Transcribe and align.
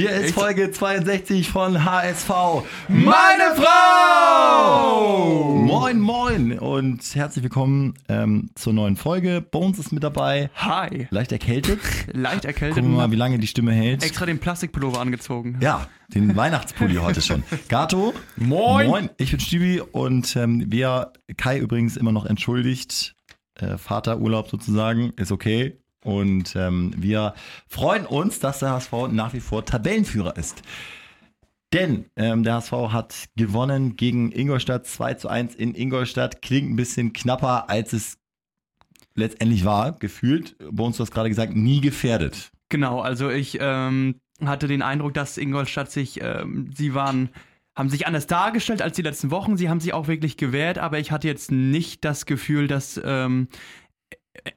Hier 0.00 0.12
ist 0.12 0.32
Folge 0.32 0.70
62 0.70 1.50
von 1.50 1.84
HSV. 1.84 2.30
Meine 2.88 3.54
Frau! 3.54 5.34
Moin, 5.56 6.00
moin 6.00 6.58
und 6.58 7.14
herzlich 7.14 7.42
willkommen 7.42 7.92
ähm, 8.08 8.48
zur 8.54 8.72
neuen 8.72 8.96
Folge. 8.96 9.42
Bones 9.42 9.78
ist 9.78 9.92
mit 9.92 10.02
dabei. 10.02 10.48
Hi. 10.54 11.06
Leicht 11.10 11.32
erkältet. 11.32 11.80
Leicht 12.14 12.46
erkältet. 12.46 12.76
Gucken 12.78 12.92
wir 12.92 12.96
mal, 12.96 13.10
wie 13.10 13.16
lange 13.16 13.38
die 13.38 13.46
Stimme 13.46 13.72
hält. 13.72 14.02
Extra 14.02 14.24
den 14.24 14.38
Plastikpullover 14.38 15.02
angezogen. 15.02 15.58
Ja, 15.60 15.86
den 16.08 16.34
Weihnachtspulli 16.34 16.94
heute 16.94 17.20
schon. 17.20 17.42
Gato. 17.68 18.14
Moin. 18.36 18.86
Moin. 18.86 19.10
Ich 19.18 19.32
bin 19.32 19.40
Stübi 19.40 19.82
und 19.82 20.34
ähm, 20.34 20.64
wer 20.68 21.12
Kai 21.36 21.58
übrigens 21.58 21.98
immer 21.98 22.12
noch 22.12 22.24
entschuldigt, 22.24 23.16
äh, 23.56 23.76
Vaterurlaub 23.76 24.48
sozusagen, 24.48 25.12
ist 25.18 25.30
okay. 25.30 25.76
Und 26.02 26.56
ähm, 26.56 26.92
wir 26.96 27.34
freuen 27.68 28.06
uns, 28.06 28.40
dass 28.40 28.60
der 28.60 28.70
HSV 28.70 28.92
nach 29.10 29.32
wie 29.32 29.40
vor 29.40 29.64
Tabellenführer 29.64 30.36
ist. 30.36 30.62
Denn 31.72 32.06
ähm, 32.16 32.42
der 32.42 32.54
HSV 32.54 32.72
hat 32.72 33.28
gewonnen 33.36 33.96
gegen 33.96 34.32
Ingolstadt 34.32 34.86
2 34.86 35.14
zu 35.14 35.28
1 35.28 35.54
in 35.54 35.74
Ingolstadt. 35.74 36.42
Klingt 36.42 36.70
ein 36.70 36.76
bisschen 36.76 37.12
knapper, 37.12 37.70
als 37.70 37.92
es 37.92 38.18
letztendlich 39.14 39.64
war, 39.64 39.92
gefühlt. 39.92 40.56
Bei 40.70 40.84
uns, 40.84 40.96
du 40.96 41.02
hast 41.02 41.12
gerade 41.12 41.28
gesagt, 41.28 41.54
nie 41.54 41.80
gefährdet. 41.80 42.50
Genau, 42.70 43.00
also 43.00 43.30
ich 43.30 43.58
ähm, 43.60 44.20
hatte 44.44 44.66
den 44.66 44.82
Eindruck, 44.82 45.14
dass 45.14 45.38
Ingolstadt 45.38 45.90
sich, 45.90 46.20
ähm, 46.22 46.70
sie 46.74 46.94
waren, 46.94 47.30
haben 47.76 47.88
sich 47.88 48.06
anders 48.06 48.26
dargestellt 48.26 48.82
als 48.82 48.96
die 48.96 49.02
letzten 49.02 49.30
Wochen. 49.30 49.56
Sie 49.56 49.68
haben 49.68 49.80
sich 49.80 49.92
auch 49.92 50.08
wirklich 50.08 50.36
gewehrt, 50.36 50.78
aber 50.78 50.98
ich 50.98 51.12
hatte 51.12 51.28
jetzt 51.28 51.52
nicht 51.52 52.04
das 52.04 52.26
Gefühl, 52.26 52.66
dass 52.66 53.00
ähm, 53.04 53.48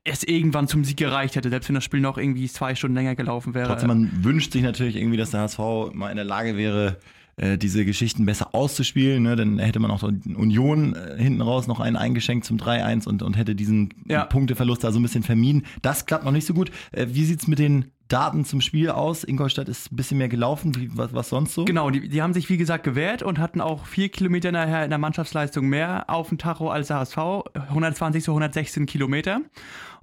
es 0.03 0.23
irgendwann 0.23 0.67
zum 0.67 0.83
Sieg 0.83 0.97
gereicht 0.97 1.35
hätte, 1.35 1.49
selbst 1.49 1.69
wenn 1.69 1.75
das 1.75 1.83
Spiel 1.83 1.99
noch 1.99 2.17
irgendwie 2.17 2.47
zwei 2.47 2.75
Stunden 2.75 2.95
länger 2.95 3.15
gelaufen 3.15 3.53
wäre. 3.53 3.67
Trotzdem, 3.67 3.87
man 3.87 4.23
wünscht 4.23 4.53
sich 4.53 4.61
natürlich 4.61 4.95
irgendwie, 4.95 5.17
dass 5.17 5.31
der 5.31 5.41
HSV 5.41 5.59
mal 5.93 6.09
in 6.09 6.15
der 6.15 6.25
Lage 6.25 6.57
wäre, 6.57 6.97
äh, 7.35 7.57
diese 7.57 7.83
Geschichten 7.83 8.25
besser 8.25 8.53
auszuspielen. 8.53 9.23
Ne? 9.23 9.35
Dann 9.35 9.57
hätte 9.59 9.79
man 9.79 9.89
auch 9.91 9.99
so 9.99 10.07
Union 10.07 10.95
äh, 10.95 11.21
hinten 11.21 11.41
raus 11.41 11.67
noch 11.67 11.79
einen 11.79 11.95
eingeschenkt 11.95 12.45
zum 12.45 12.57
3-1 12.57 13.07
und, 13.07 13.23
und 13.23 13.35
hätte 13.37 13.55
diesen 13.55 13.89
Ja. 14.07 14.25
Punkteverlust 14.25 14.83
da 14.83 14.91
so 14.91 14.99
ein 14.99 15.03
bisschen 15.03 15.23
vermieden. 15.23 15.65
Das 15.81 16.05
klappt 16.05 16.25
noch 16.25 16.31
nicht 16.31 16.45
so 16.45 16.53
gut. 16.53 16.71
Äh, 16.91 17.07
wie 17.09 17.25
sieht's 17.25 17.47
mit 17.47 17.59
den 17.59 17.85
Daten 18.13 18.45
zum 18.45 18.61
Spiel 18.61 18.91
aus? 18.91 19.23
Ingolstadt 19.23 19.67
ist 19.67 19.91
ein 19.91 19.95
bisschen 19.95 20.19
mehr 20.19 20.29
gelaufen. 20.29 20.75
Wie, 20.75 20.95
was, 20.95 21.13
was 21.13 21.29
sonst 21.29 21.55
so? 21.55 21.65
Genau, 21.65 21.89
die, 21.89 22.07
die 22.07 22.21
haben 22.21 22.33
sich 22.33 22.47
wie 22.49 22.57
gesagt 22.57 22.83
gewehrt 22.83 23.23
und 23.23 23.39
hatten 23.39 23.59
auch 23.59 23.87
vier 23.87 24.09
Kilometer 24.09 24.51
nachher 24.51 24.83
in 24.83 24.91
der 24.91 24.99
Mannschaftsleistung 24.99 25.67
mehr 25.67 26.09
auf 26.09 26.29
dem 26.29 26.37
Tacho 26.37 26.69
als 26.69 26.89
der 26.89 26.97
HSV. 26.97 27.17
120 27.55 28.23
zu 28.23 28.31
116 28.31 28.85
Kilometer. 28.85 29.41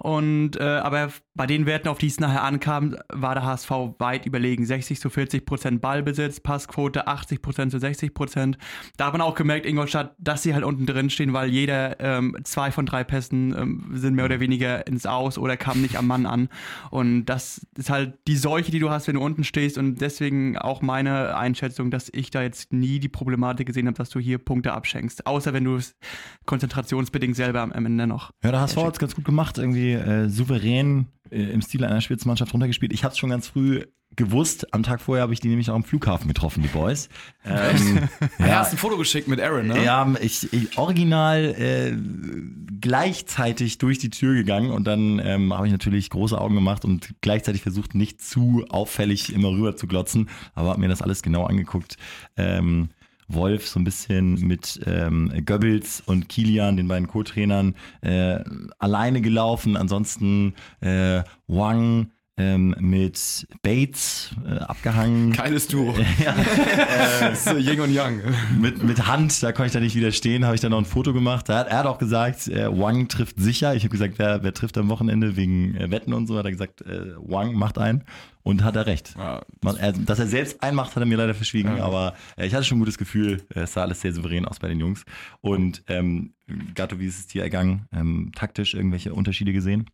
Und 0.00 0.56
äh, 0.56 0.62
aber 0.62 1.10
bei 1.34 1.46
den 1.46 1.66
Werten, 1.66 1.88
auf 1.88 1.98
die 1.98 2.06
es 2.06 2.18
nachher 2.18 2.42
ankam, 2.42 2.96
war 3.10 3.34
der 3.34 3.44
HSV 3.44 3.70
weit 3.98 4.24
überlegen. 4.24 4.64
60 4.64 4.98
zu 4.98 5.10
40 5.10 5.44
Prozent 5.44 5.82
Ballbesitz, 5.82 6.40
Passquote 6.40 7.06
80 7.06 7.42
Prozent 7.42 7.70
zu 7.70 7.78
60 7.78 8.14
Prozent. 8.14 8.56
Da 8.96 9.06
hat 9.06 9.12
man 9.12 9.20
auch 9.20 9.34
gemerkt, 9.34 9.66
Ingolstadt, 9.66 10.14
dass 10.18 10.42
sie 10.42 10.54
halt 10.54 10.64
unten 10.64 10.86
drin 10.86 11.10
stehen, 11.10 11.34
weil 11.34 11.50
jeder 11.50 12.00
ähm, 12.00 12.34
zwei 12.44 12.72
von 12.72 12.86
drei 12.86 13.04
Pässen 13.04 13.54
ähm, 13.54 13.90
sind 13.92 14.14
mehr 14.14 14.24
oder 14.24 14.40
weniger 14.40 14.86
ins 14.86 15.04
Aus 15.04 15.36
oder 15.36 15.58
kamen 15.58 15.82
nicht 15.82 15.96
am 15.96 16.06
Mann 16.06 16.24
an. 16.24 16.48
Und 16.90 17.26
das 17.26 17.66
ist 17.76 17.90
halt 17.90 17.99
die 18.06 18.36
Seuche, 18.36 18.70
die 18.70 18.78
du 18.78 18.90
hast, 18.90 19.08
wenn 19.08 19.14
du 19.14 19.22
unten 19.22 19.44
stehst. 19.44 19.78
Und 19.78 20.00
deswegen 20.00 20.58
auch 20.58 20.82
meine 20.82 21.36
Einschätzung, 21.36 21.90
dass 21.90 22.10
ich 22.12 22.30
da 22.30 22.42
jetzt 22.42 22.72
nie 22.72 22.98
die 23.00 23.08
Problematik 23.08 23.66
gesehen 23.66 23.86
habe, 23.86 23.96
dass 23.96 24.10
du 24.10 24.18
hier 24.18 24.38
Punkte 24.38 24.72
abschenkst. 24.72 25.26
Außer 25.26 25.52
wenn 25.52 25.64
du 25.64 25.76
es 25.76 25.96
konzentrationsbedingt 26.46 27.36
selber 27.36 27.60
am 27.60 27.72
Ende 27.72 28.06
noch. 28.06 28.30
Ja, 28.42 28.50
der 28.50 28.60
HSV 28.60 28.76
hat 28.78 28.94
es 28.94 28.98
ganz 28.98 29.14
gut 29.14 29.24
gemacht, 29.24 29.58
irgendwie 29.58 29.92
äh, 29.92 30.28
souverän 30.28 31.06
äh, 31.30 31.42
im 31.42 31.62
Stil 31.62 31.84
einer 31.84 32.00
Spitzenmannschaft 32.00 32.52
runtergespielt. 32.52 32.92
Ich 32.92 33.04
habe 33.04 33.12
es 33.12 33.18
schon 33.18 33.30
ganz 33.30 33.48
früh 33.48 33.84
gewusst. 34.16 34.72
Am 34.74 34.82
Tag 34.82 35.00
vorher 35.00 35.22
habe 35.22 35.32
ich 35.32 35.40
die 35.40 35.48
nämlich 35.48 35.70
auch 35.70 35.74
am 35.74 35.84
Flughafen 35.84 36.28
getroffen, 36.28 36.62
die 36.62 36.68
Boys. 36.68 37.08
Ähm, 37.44 38.08
Ja, 38.38 38.58
hast 38.60 38.72
ein 38.72 38.78
Foto 38.78 38.96
geschickt 38.96 39.28
mit 39.28 39.40
Aaron, 39.40 39.68
ne? 39.68 39.84
Ja, 39.84 40.06
ich, 40.20 40.52
ich 40.52 40.76
original 40.76 41.54
äh, 41.56 41.96
gleichzeitig 42.80 43.78
durch 43.78 43.98
die 43.98 44.10
Tür 44.10 44.34
gegangen 44.34 44.70
und 44.70 44.84
dann 44.84 45.20
ähm, 45.24 45.54
habe 45.54 45.66
ich 45.66 45.72
natürlich 45.72 46.10
große 46.10 46.38
Augen 46.38 46.54
gemacht 46.54 46.84
und 46.84 47.14
gleichzeitig 47.20 47.62
versucht, 47.62 47.94
nicht 47.94 48.20
zu 48.20 48.64
auffällig 48.68 49.32
immer 49.32 49.50
rüber 49.50 49.76
zu 49.76 49.86
glotzen, 49.86 50.28
aber 50.54 50.70
habe 50.70 50.80
mir 50.80 50.88
das 50.88 51.02
alles 51.02 51.22
genau 51.22 51.44
angeguckt. 51.44 51.96
Ähm, 52.36 52.90
Wolf 53.32 53.68
so 53.68 53.78
ein 53.78 53.84
bisschen 53.84 54.34
mit 54.46 54.80
ähm, 54.86 55.32
Goebbels 55.46 56.02
und 56.04 56.28
Kilian, 56.28 56.76
den 56.76 56.88
beiden 56.88 57.06
Co-Trainern, 57.06 57.76
äh, 58.00 58.40
alleine 58.78 59.20
gelaufen. 59.20 59.76
Ansonsten 59.76 60.54
äh, 60.80 61.22
Wang 61.46 62.10
ähm, 62.40 62.74
mit 62.80 63.46
Bates 63.62 64.30
äh, 64.46 64.58
abgehangen. 64.58 65.32
Geiles 65.32 65.68
Duo. 65.68 65.94
Ja, 66.24 67.28
ist 67.28 67.44
so 67.44 67.56
Yin 67.56 67.80
und 67.80 67.92
Yang. 67.92 68.20
mit, 68.58 68.82
mit 68.82 69.06
Hand, 69.06 69.42
da 69.42 69.52
konnte 69.52 69.66
ich 69.68 69.72
da 69.72 69.80
nicht 69.80 69.94
widerstehen, 69.94 70.44
habe 70.44 70.54
ich 70.54 70.60
dann 70.60 70.70
noch 70.70 70.78
ein 70.78 70.84
Foto 70.84 71.12
gemacht. 71.12 71.48
Er 71.48 71.56
hat, 71.58 71.68
er 71.68 71.78
hat 71.78 71.86
auch 71.86 71.98
gesagt, 71.98 72.48
äh, 72.48 72.66
Wang 72.70 73.08
trifft 73.08 73.38
sicher. 73.38 73.74
Ich 73.74 73.82
habe 73.84 73.90
gesagt, 73.92 74.14
wer, 74.18 74.42
wer 74.42 74.54
trifft 74.54 74.78
am 74.78 74.88
Wochenende 74.88 75.36
wegen 75.36 75.74
äh, 75.76 75.90
Wetten 75.90 76.12
und 76.14 76.26
so, 76.26 76.38
hat 76.38 76.44
er 76.46 76.50
gesagt, 76.50 76.80
äh, 76.82 77.14
Wang 77.18 77.54
macht 77.54 77.78
einen. 77.78 78.04
Und 78.42 78.64
hat 78.64 78.74
er 78.74 78.86
recht. 78.86 79.14
Ja. 79.18 79.42
Man, 79.62 79.76
er, 79.76 79.92
dass 79.92 80.18
er 80.18 80.26
selbst 80.26 80.62
einmacht, 80.62 80.96
hat 80.96 81.02
er 81.02 81.06
mir 81.06 81.18
leider 81.18 81.34
verschwiegen, 81.34 81.76
Ja. 81.76 81.84
aber 81.84 82.14
äh, 82.38 82.46
ich 82.46 82.54
hatte 82.54 82.64
schon 82.64 82.78
ein 82.78 82.80
gutes 82.80 82.96
Gefühl. 82.96 83.42
äh, 83.54 83.60
Es 83.60 83.74
sah 83.74 83.82
alles 83.82 84.00
sehr 84.00 84.14
souverän 84.14 84.46
aus 84.46 84.58
bei 84.58 84.68
den 84.68 84.80
Jungs. 84.80 85.04
Und 85.42 85.82
ähm, 85.88 86.32
Gatto, 86.74 86.98
wie 86.98 87.06
ist 87.06 87.18
es 87.18 87.26
dir 87.26 87.42
ergangen? 87.42 87.86
Ähm, 87.92 88.32
taktisch 88.34 88.72
irgendwelche 88.74 89.12
Unterschiede 89.12 89.52
gesehen? 89.52 89.90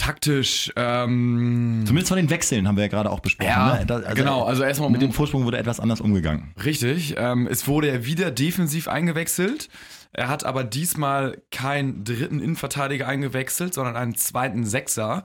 Taktisch, 0.00 0.72
ähm, 0.76 1.82
Zumindest 1.84 2.08
von 2.08 2.16
den 2.16 2.30
Wechseln 2.30 2.66
haben 2.66 2.76
wir 2.76 2.84
ja 2.84 2.88
gerade 2.88 3.10
auch 3.10 3.20
besprochen. 3.20 3.50
ja, 3.50 3.76
ne? 3.80 3.86
Da- 3.86 3.96
also, 3.96 4.14
genau, 4.14 4.44
also 4.44 4.62
erstmal 4.62 4.88
Mit 4.88 5.02
dem 5.02 5.12
Vorsprung 5.12 5.44
wurde 5.44 5.58
etwas 5.58 5.78
anders 5.78 6.00
umgegangen. 6.00 6.54
Richtig, 6.64 7.16
ähm, 7.18 7.46
es 7.46 7.68
wurde 7.68 7.88
ja 7.92 8.04
wieder 8.06 8.30
defensiv 8.30 8.88
eingewechselt. 8.88 9.68
Er 10.12 10.28
hat 10.28 10.44
aber 10.44 10.64
diesmal 10.64 11.36
keinen 11.50 12.02
dritten 12.04 12.40
Innenverteidiger 12.40 13.06
eingewechselt, 13.06 13.74
sondern 13.74 13.94
einen 13.96 14.14
zweiten 14.14 14.64
Sechser. 14.64 15.22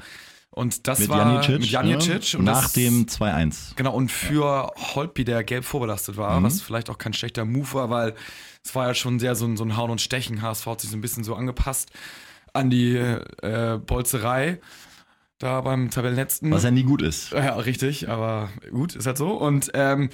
Und 0.52 0.88
das 0.88 1.00
Mit 1.00 1.10
war 1.10 1.20
Janicic. 1.44 1.60
mit 1.60 1.70
Janicic. 1.72 2.34
ne? 2.34 2.40
und 2.40 2.46
Nach 2.46 2.64
das, 2.64 2.74
dem 2.74 3.06
2-1. 3.08 3.74
Genau, 3.78 3.94
und 3.94 4.12
für 4.12 4.72
Holtby, 4.94 5.24
der 5.24 5.44
gelb 5.46 5.64
vorbelastet 5.66 6.18
war, 6.18 6.40
Mhm. 6.40 6.44
was 6.46 6.62
vielleicht 6.62 6.90
auch 6.90 6.98
kein 6.98 7.14
schlechter 7.14 7.46
Move 7.46 7.74
war, 7.74 7.90
weil 7.90 8.14
es 8.64 8.76
war 8.76 8.88
ja 8.88 8.94
schon 8.94 9.20
sehr 9.20 9.36
so 9.36 9.46
ein, 9.46 9.56
so 9.58 9.64
ein 9.64 9.76
Hauen 9.78 9.90
und 9.92 10.02
Stechen. 10.02 10.42
HSV 10.42 10.66
hat 10.68 10.82
sich 10.82 10.90
so 10.90 10.98
ein 10.98 11.02
bisschen 11.02 11.24
so 11.24 11.34
angepasst 11.36 11.92
an 12.56 12.70
die 12.70 12.96
äh, 12.96 13.80
Bolzerei 13.86 14.60
da 15.38 15.60
beim 15.62 15.90
Tabellenletzten. 15.90 16.50
Was 16.52 16.64
ja 16.64 16.72
nie 16.72 16.84
gut 16.84 17.02
ist. 17.02 17.32
Ja, 17.32 17.56
richtig, 17.58 18.08
aber 18.08 18.50
gut, 18.72 18.96
ist 18.96 19.06
halt 19.06 19.18
so. 19.18 19.32
Und 19.32 19.70
ähm, 19.74 20.10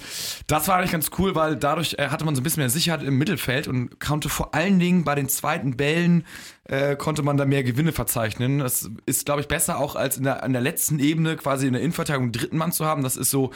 das 0.48 0.66
war 0.66 0.76
eigentlich 0.76 0.90
ganz 0.90 1.10
cool, 1.18 1.36
weil 1.36 1.56
dadurch 1.56 1.94
äh, 1.98 2.08
hatte 2.08 2.24
man 2.24 2.34
so 2.34 2.40
ein 2.40 2.44
bisschen 2.44 2.60
mehr 2.60 2.70
Sicherheit 2.70 3.04
im 3.04 3.18
Mittelfeld 3.18 3.68
und 3.68 4.00
konnte 4.00 4.28
vor 4.28 4.54
allen 4.54 4.80
Dingen 4.80 5.04
bei 5.04 5.14
den 5.14 5.28
zweiten 5.28 5.76
Bällen 5.76 6.26
äh, 6.64 6.96
konnte 6.96 7.22
man 7.22 7.36
da 7.36 7.44
mehr 7.44 7.62
Gewinne 7.62 7.92
verzeichnen. 7.92 8.58
Das 8.58 8.90
ist, 9.06 9.24
glaube 9.24 9.40
ich, 9.40 9.48
besser 9.48 9.78
auch 9.78 9.94
als 9.94 10.16
in 10.16 10.24
der, 10.24 10.42
an 10.42 10.52
der 10.52 10.62
letzten 10.62 10.98
Ebene 10.98 11.36
quasi 11.36 11.68
in 11.68 11.72
der 11.72 11.82
Innenverteidigung 11.82 12.24
einen 12.24 12.32
dritten 12.32 12.56
Mann 12.56 12.72
zu 12.72 12.84
haben. 12.84 13.04
Das 13.04 13.16
ist 13.16 13.30
so, 13.30 13.52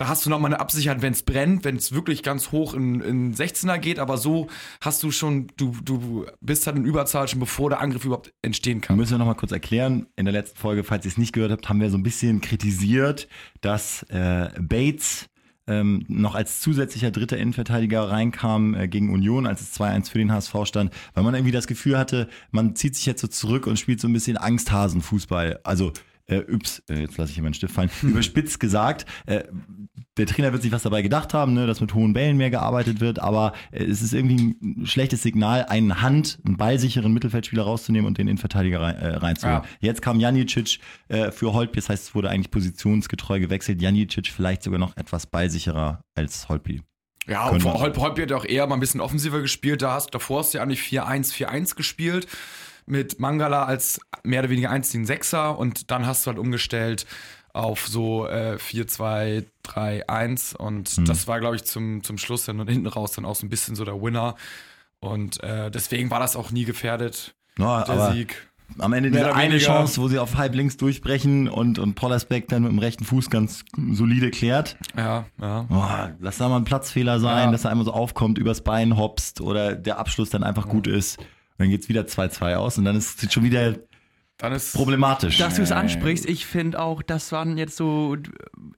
da 0.00 0.08
hast 0.08 0.24
du 0.24 0.30
nochmal 0.30 0.50
eine 0.50 0.60
Absicherheit, 0.60 1.02
wenn 1.02 1.12
es 1.12 1.22
brennt, 1.22 1.62
wenn 1.64 1.76
es 1.76 1.92
wirklich 1.92 2.22
ganz 2.22 2.52
hoch 2.52 2.72
in, 2.72 3.02
in 3.02 3.34
16er 3.34 3.76
geht, 3.76 3.98
aber 3.98 4.16
so 4.16 4.46
hast 4.80 5.02
du 5.02 5.10
schon, 5.10 5.48
du, 5.58 5.76
du 5.84 6.24
bist 6.40 6.66
halt 6.66 6.78
in 6.78 6.86
Überzahl 6.86 7.28
schon, 7.28 7.38
bevor 7.38 7.68
der 7.68 7.80
Angriff 7.82 8.06
überhaupt 8.06 8.32
entstehen 8.40 8.80
kann. 8.80 8.96
Müssen 8.96 9.12
wir 9.12 9.18
nochmal 9.18 9.34
kurz 9.34 9.52
erklären. 9.52 10.06
In 10.16 10.24
der 10.24 10.32
letzten 10.32 10.56
Folge, 10.56 10.84
falls 10.84 11.04
ihr 11.04 11.10
es 11.10 11.18
nicht 11.18 11.34
gehört 11.34 11.52
habt, 11.52 11.68
haben 11.68 11.82
wir 11.82 11.90
so 11.90 11.98
ein 11.98 12.02
bisschen 12.02 12.40
kritisiert, 12.40 13.28
dass 13.60 14.04
äh, 14.04 14.48
Bates 14.58 15.26
ähm, 15.66 16.06
noch 16.08 16.34
als 16.34 16.60
zusätzlicher 16.60 17.10
dritter 17.10 17.36
Innenverteidiger 17.36 18.08
reinkam 18.08 18.72
äh, 18.72 18.88
gegen 18.88 19.12
Union, 19.12 19.46
als 19.46 19.60
es 19.60 19.78
2-1 19.78 20.10
für 20.10 20.18
den 20.18 20.32
HSV 20.32 20.54
stand, 20.64 20.94
weil 21.12 21.24
man 21.24 21.34
irgendwie 21.34 21.52
das 21.52 21.66
Gefühl 21.66 21.98
hatte, 21.98 22.30
man 22.52 22.74
zieht 22.74 22.96
sich 22.96 23.04
jetzt 23.04 23.20
so 23.20 23.28
zurück 23.28 23.66
und 23.66 23.78
spielt 23.78 24.00
so 24.00 24.08
ein 24.08 24.14
bisschen 24.14 24.38
Angsthasenfußball. 24.38 25.60
Also 25.62 25.92
äh, 26.30 26.44
ups, 26.50 26.82
äh, 26.88 27.00
jetzt 27.00 27.16
lasse 27.18 27.30
ich 27.30 27.34
hier 27.34 27.42
meinen 27.42 27.54
Stift 27.54 27.74
fallen, 27.74 27.90
überspitzt 28.02 28.60
gesagt, 28.60 29.06
äh, 29.26 29.44
der 30.16 30.26
Trainer 30.26 30.52
wird 30.52 30.62
sich 30.62 30.72
was 30.72 30.82
dabei 30.82 31.02
gedacht 31.02 31.34
haben, 31.34 31.54
ne, 31.54 31.66
dass 31.66 31.80
mit 31.80 31.94
hohen 31.94 32.12
Bällen 32.12 32.36
mehr 32.36 32.50
gearbeitet 32.50 33.00
wird, 33.00 33.18
aber 33.18 33.52
äh, 33.72 33.84
es 33.84 34.02
ist 34.02 34.12
irgendwie 34.12 34.56
ein 34.62 34.86
schlechtes 34.86 35.22
Signal, 35.22 35.66
einen 35.66 36.02
Hand, 36.02 36.38
einen 36.44 36.56
ballsicheren 36.56 37.12
Mittelfeldspieler 37.12 37.62
rauszunehmen 37.62 38.06
und 38.06 38.18
den 38.18 38.28
Innenverteidiger 38.28 38.80
rein, 38.80 38.96
äh, 38.96 39.16
reinzuholen. 39.16 39.62
Ja. 39.62 39.68
Jetzt 39.80 40.02
kam 40.02 40.20
Janicic 40.20 40.78
äh, 41.08 41.30
für 41.30 41.52
Holtby, 41.52 41.76
das 41.76 41.88
heißt, 41.88 42.08
es 42.08 42.14
wurde 42.14 42.30
eigentlich 42.30 42.50
positionsgetreu 42.50 43.40
gewechselt. 43.40 43.82
Janicic 43.82 44.28
vielleicht 44.28 44.62
sogar 44.62 44.78
noch 44.78 44.96
etwas 44.96 45.26
ballsicherer 45.26 46.02
als 46.14 46.48
Holtby. 46.48 46.82
Ja, 47.26 47.48
und 47.48 47.64
Holp 47.64 47.98
hat 47.98 48.32
auch 48.32 48.44
eher 48.44 48.66
mal 48.66 48.74
ein 48.74 48.80
bisschen 48.80 49.00
offensiver 49.00 49.40
gespielt. 49.40 49.82
Da 49.82 49.92
hast, 49.92 50.14
davor 50.14 50.40
hast 50.40 50.52
du 50.52 50.58
ja 50.58 50.64
eigentlich 50.64 50.80
4-1, 50.80 51.32
4-1 51.32 51.76
gespielt. 51.76 52.26
Mit 52.90 53.20
Mangala 53.20 53.64
als 53.64 54.00
mehr 54.24 54.40
oder 54.40 54.50
weniger 54.50 54.70
einzigen 54.70 55.06
Sechser. 55.06 55.56
Und 55.58 55.90
dann 55.90 56.06
hast 56.06 56.26
du 56.26 56.28
halt 56.30 56.38
umgestellt 56.38 57.06
auf 57.52 57.86
so 57.86 58.26
äh, 58.28 58.58
4-2-3-1. 59.64 60.56
Und 60.56 60.98
Mhm. 60.98 61.04
das 61.04 61.26
war, 61.26 61.40
glaube 61.40 61.56
ich, 61.56 61.64
zum, 61.64 62.02
zum 62.02 62.18
Schluss 62.18 62.44
dann 62.44 62.60
und 62.60 62.68
hinten 62.68 62.86
raus 62.86 63.12
dann 63.12 63.24
auch 63.24 63.34
so 63.36 63.46
ein 63.46 63.50
bisschen 63.50 63.74
so 63.76 63.84
der 63.84 64.00
Winner. 64.00 64.34
Und 65.00 65.42
äh, 65.42 65.70
deswegen 65.70 66.10
war 66.10 66.20
das 66.20 66.36
auch 66.36 66.50
nie 66.50 66.64
gefährdet, 66.64 67.34
No, 67.56 67.82
der 67.84 68.12
Sieg. 68.12 68.48
am 68.78 68.92
Ende 68.92 69.10
diese 69.10 69.34
eine. 69.34 69.58
Chance, 69.58 70.00
wo 70.00 70.08
sie 70.08 70.18
auf 70.18 70.36
halb 70.36 70.54
links 70.54 70.76
durchbrechen 70.76 71.48
und, 71.48 71.78
und 71.78 71.94
Pollersbeck 71.94 72.48
dann 72.48 72.62
mit 72.62 72.72
dem 72.72 72.78
rechten 72.78 73.04
Fuß 73.04 73.30
ganz 73.30 73.64
solide 73.92 74.30
klärt. 74.30 74.76
Ja, 74.96 75.24
ja. 75.40 75.62
Boah, 75.62 76.12
lass 76.20 76.38
da 76.38 76.48
mal 76.48 76.56
ein 76.58 76.64
Platzfehler 76.64 77.18
sein, 77.18 77.46
Ja. 77.46 77.50
dass 77.52 77.64
er 77.64 77.70
einmal 77.70 77.86
so 77.86 77.92
aufkommt, 77.92 78.38
übers 78.38 78.60
Bein 78.62 78.96
hopst 78.96 79.40
oder 79.40 79.74
der 79.74 79.98
Abschluss 79.98 80.30
dann 80.30 80.42
einfach 80.44 80.68
gut 80.68 80.86
ist. 80.86 81.18
Dann 81.60 81.68
geht's 81.68 81.90
wieder 81.90 82.02
2-2 82.04 82.54
aus 82.54 82.78
und 82.78 82.86
dann 82.86 82.96
ist 82.96 83.22
es 83.22 83.30
schon 83.30 83.44
wieder 83.44 83.74
Dann 84.38 84.54
ist 84.54 84.74
problematisch. 84.74 85.36
Dass 85.36 85.56
du 85.56 85.62
es 85.62 85.72
ansprichst, 85.72 86.26
ich 86.26 86.46
finde 86.46 86.80
auch, 86.80 87.02
das 87.02 87.32
waren 87.32 87.58
jetzt 87.58 87.76
so 87.76 88.16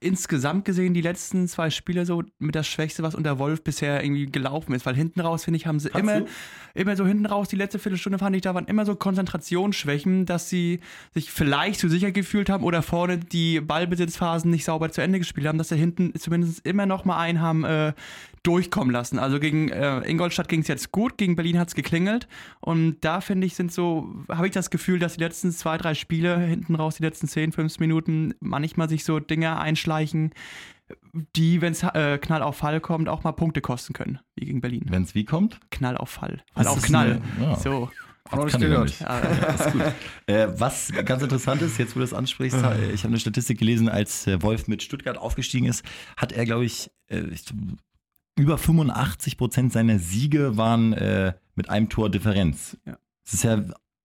insgesamt 0.02 0.64
gesehen 0.64 0.94
die 0.94 1.00
letzten 1.00 1.48
zwei 1.48 1.70
Spiele 1.70 2.04
so 2.06 2.22
mit 2.38 2.54
das 2.54 2.66
Schwächste, 2.66 3.02
was 3.02 3.14
unter 3.14 3.38
Wolf 3.38 3.62
bisher 3.62 4.02
irgendwie 4.02 4.26
gelaufen 4.26 4.74
ist. 4.74 4.84
Weil 4.86 4.94
hinten 4.94 5.20
raus, 5.20 5.44
finde 5.44 5.56
ich, 5.56 5.66
haben 5.66 5.80
sie 5.80 5.88
immer, 5.90 6.20
du? 6.20 6.26
immer 6.74 6.96
so 6.96 7.06
hinten 7.06 7.26
raus, 7.26 7.48
die 7.48 7.56
letzte 7.56 7.78
Viertelstunde 7.78 8.18
fand 8.18 8.36
ich, 8.36 8.42
da 8.42 8.54
waren 8.54 8.66
immer 8.66 8.84
so 8.84 8.94
Konzentrationsschwächen, 8.94 10.26
dass 10.26 10.48
sie 10.48 10.80
sich 11.14 11.30
vielleicht 11.30 11.80
zu 11.80 11.88
sicher 11.88 12.12
gefühlt 12.12 12.50
haben 12.50 12.64
oder 12.64 12.82
vorne 12.82 13.18
die 13.18 13.60
Ballbesitzphasen 13.60 14.50
nicht 14.50 14.64
sauber 14.64 14.90
zu 14.90 15.00
Ende 15.00 15.18
gespielt 15.18 15.46
haben, 15.46 15.58
dass 15.58 15.68
sie 15.68 15.76
hinten 15.76 16.12
zumindest 16.18 16.66
immer 16.66 16.86
noch 16.86 17.04
mal 17.04 17.18
einen 17.18 17.40
haben 17.40 17.64
äh, 17.64 17.92
durchkommen 18.42 18.92
lassen. 18.92 19.18
Also 19.18 19.38
gegen 19.38 19.68
äh, 19.68 20.00
Ingolstadt 20.00 20.48
ging 20.48 20.60
es 20.60 20.68
jetzt 20.68 20.90
gut, 20.90 21.16
gegen 21.16 21.36
Berlin 21.36 21.58
hat 21.58 21.68
es 21.68 21.74
geklingelt 21.74 22.26
und 22.60 22.96
da 23.02 23.20
finde 23.20 23.46
ich, 23.46 23.54
sind 23.54 23.72
so, 23.72 24.12
habe 24.28 24.46
ich 24.46 24.52
das 24.52 24.70
Gefühl, 24.70 24.98
dass 24.98 25.14
die 25.14 25.20
letzten 25.20 25.52
zwei, 25.52 25.78
drei 25.78 25.94
Spiele 25.94 26.38
hinten 26.38 26.74
raus, 26.74 26.96
die 26.96 27.04
letzten 27.04 27.28
10, 27.28 27.52
15 27.52 27.80
Minuten, 27.80 28.34
manchmal 28.40 28.88
sich 28.88 29.04
so 29.04 29.20
Dinge 29.20 29.58
einschleichen, 29.92 30.32
die, 31.36 31.60
wenn 31.60 31.72
es 31.72 31.82
äh, 31.82 32.18
Knall 32.18 32.42
auf 32.42 32.56
Fall 32.56 32.80
kommt, 32.80 33.08
auch 33.08 33.24
mal 33.24 33.32
Punkte 33.32 33.60
kosten 33.60 33.92
können, 33.92 34.18
wie 34.36 34.44
gegen 34.46 34.60
Berlin. 34.60 34.86
Wenn 34.88 35.02
es 35.04 35.14
wie 35.14 35.24
kommt? 35.24 35.58
Knall 35.70 35.96
auf 35.96 36.10
Fall. 36.10 36.42
Fall 36.54 36.64
Das 36.64 36.66
auf 36.68 36.82
Knall. 36.82 37.22
eine- 37.38 37.46
ja. 37.46 37.56
So. 37.56 37.90
Noch 38.30 38.44
nicht 38.44 38.52
Kann 38.52 38.62
ich 38.62 38.68
gehört. 38.68 39.00
Ja. 39.00 39.92
Äh, 40.26 40.48
was 40.58 40.90
ganz 41.04 41.22
interessant 41.22 41.60
ist, 41.60 41.76
jetzt 41.78 41.94
wo 41.94 41.98
du 41.98 42.04
das 42.04 42.14
ansprichst, 42.14 42.62
ha- 42.62 42.76
ich 42.94 43.02
habe 43.02 43.08
eine 43.08 43.18
Statistik 43.20 43.58
gelesen, 43.58 43.88
als 43.90 44.26
äh, 44.26 44.40
Wolf 44.42 44.68
mit 44.68 44.82
Stuttgart 44.82 45.18
aufgestiegen 45.18 45.66
ist, 45.66 45.84
hat 46.16 46.32
er, 46.32 46.44
glaube 46.46 46.64
ich, 46.64 46.90
äh, 47.08 47.20
ich 47.32 47.42
über 48.38 48.56
85 48.56 49.36
Prozent 49.36 49.72
seiner 49.72 49.98
Siege 49.98 50.56
waren 50.56 50.92
äh, 50.94 51.34
mit 51.56 51.68
einem 51.68 51.88
Tor 51.90 52.08
Differenz. 52.10 52.78
Ja. 52.86 52.96
Das 53.24 53.34
ist 53.34 53.42
ja, 53.44 53.62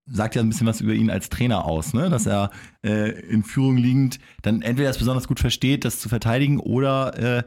sagt 0.09 0.35
ja 0.35 0.41
ein 0.41 0.49
bisschen 0.49 0.67
was 0.67 0.81
über 0.81 0.93
ihn 0.93 1.09
als 1.09 1.29
Trainer 1.29 1.65
aus, 1.65 1.93
ne? 1.93 2.09
dass 2.09 2.25
er 2.25 2.51
äh, 2.83 3.11
in 3.27 3.43
Führung 3.43 3.77
liegend 3.77 4.19
dann 4.41 4.61
entweder 4.61 4.89
es 4.89 4.97
besonders 4.97 5.27
gut 5.27 5.39
versteht, 5.39 5.85
das 5.85 5.99
zu 5.99 6.09
verteidigen 6.09 6.59
oder 6.59 7.39
äh, 7.39 7.43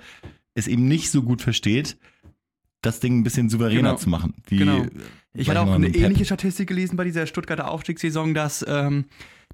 es 0.55 0.67
eben 0.67 0.87
nicht 0.89 1.11
so 1.11 1.23
gut 1.23 1.43
versteht, 1.43 1.97
das 2.83 3.01
Ding 3.01 3.19
ein 3.19 3.23
bisschen 3.23 3.49
souveräner 3.49 3.91
Genau. 3.91 3.95
zu 3.97 4.09
machen. 4.09 4.35
Wie, 4.49 4.59
Genau. 4.59 4.87
Ich 5.33 5.49
hatte 5.49 5.61
auch 5.61 5.71
eine 5.71 5.89
ähnliche 5.89 6.25
Statistik 6.25 6.69
gelesen 6.69 6.97
bei 6.97 7.05
dieser 7.05 7.27
Stuttgarter 7.27 7.71
Aufstiegssaison, 7.71 8.35
dass 8.35 8.65
ähm, 8.69 9.05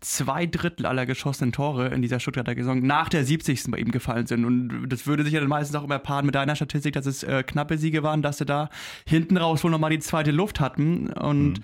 zwei 0.00 0.46
Drittel 0.46 0.86
aller 0.86 1.04
geschossenen 1.06 1.52
Tore 1.52 1.88
in 1.88 2.00
dieser 2.02 2.18
Stuttgarter 2.18 2.54
Saison 2.54 2.80
nach 2.80 3.08
der 3.10 3.24
70. 3.24 3.64
bei 3.70 3.78
ihm 3.78 3.90
gefallen 3.90 4.26
sind. 4.26 4.44
Und 4.44 4.88
das 4.88 5.06
würde 5.06 5.22
sich 5.24 5.34
ja 5.34 5.40
dann 5.40 5.48
meistens 5.48 5.76
auch 5.76 5.84
immer 5.84 5.98
paaren 5.98 6.24
mit 6.24 6.34
deiner 6.34 6.56
Statistik, 6.56 6.94
dass 6.94 7.04
es 7.04 7.22
äh, 7.24 7.42
knappe 7.42 7.76
Siege 7.76 8.02
waren, 8.02 8.22
dass 8.22 8.38
sie 8.38 8.46
da 8.46 8.70
hinten 9.06 9.36
raus 9.36 9.64
wohl 9.64 9.70
nochmal 9.70 9.90
die 9.90 9.98
zweite 9.98 10.30
Luft 10.30 10.60
hatten. 10.60 11.08
Und 11.12 11.60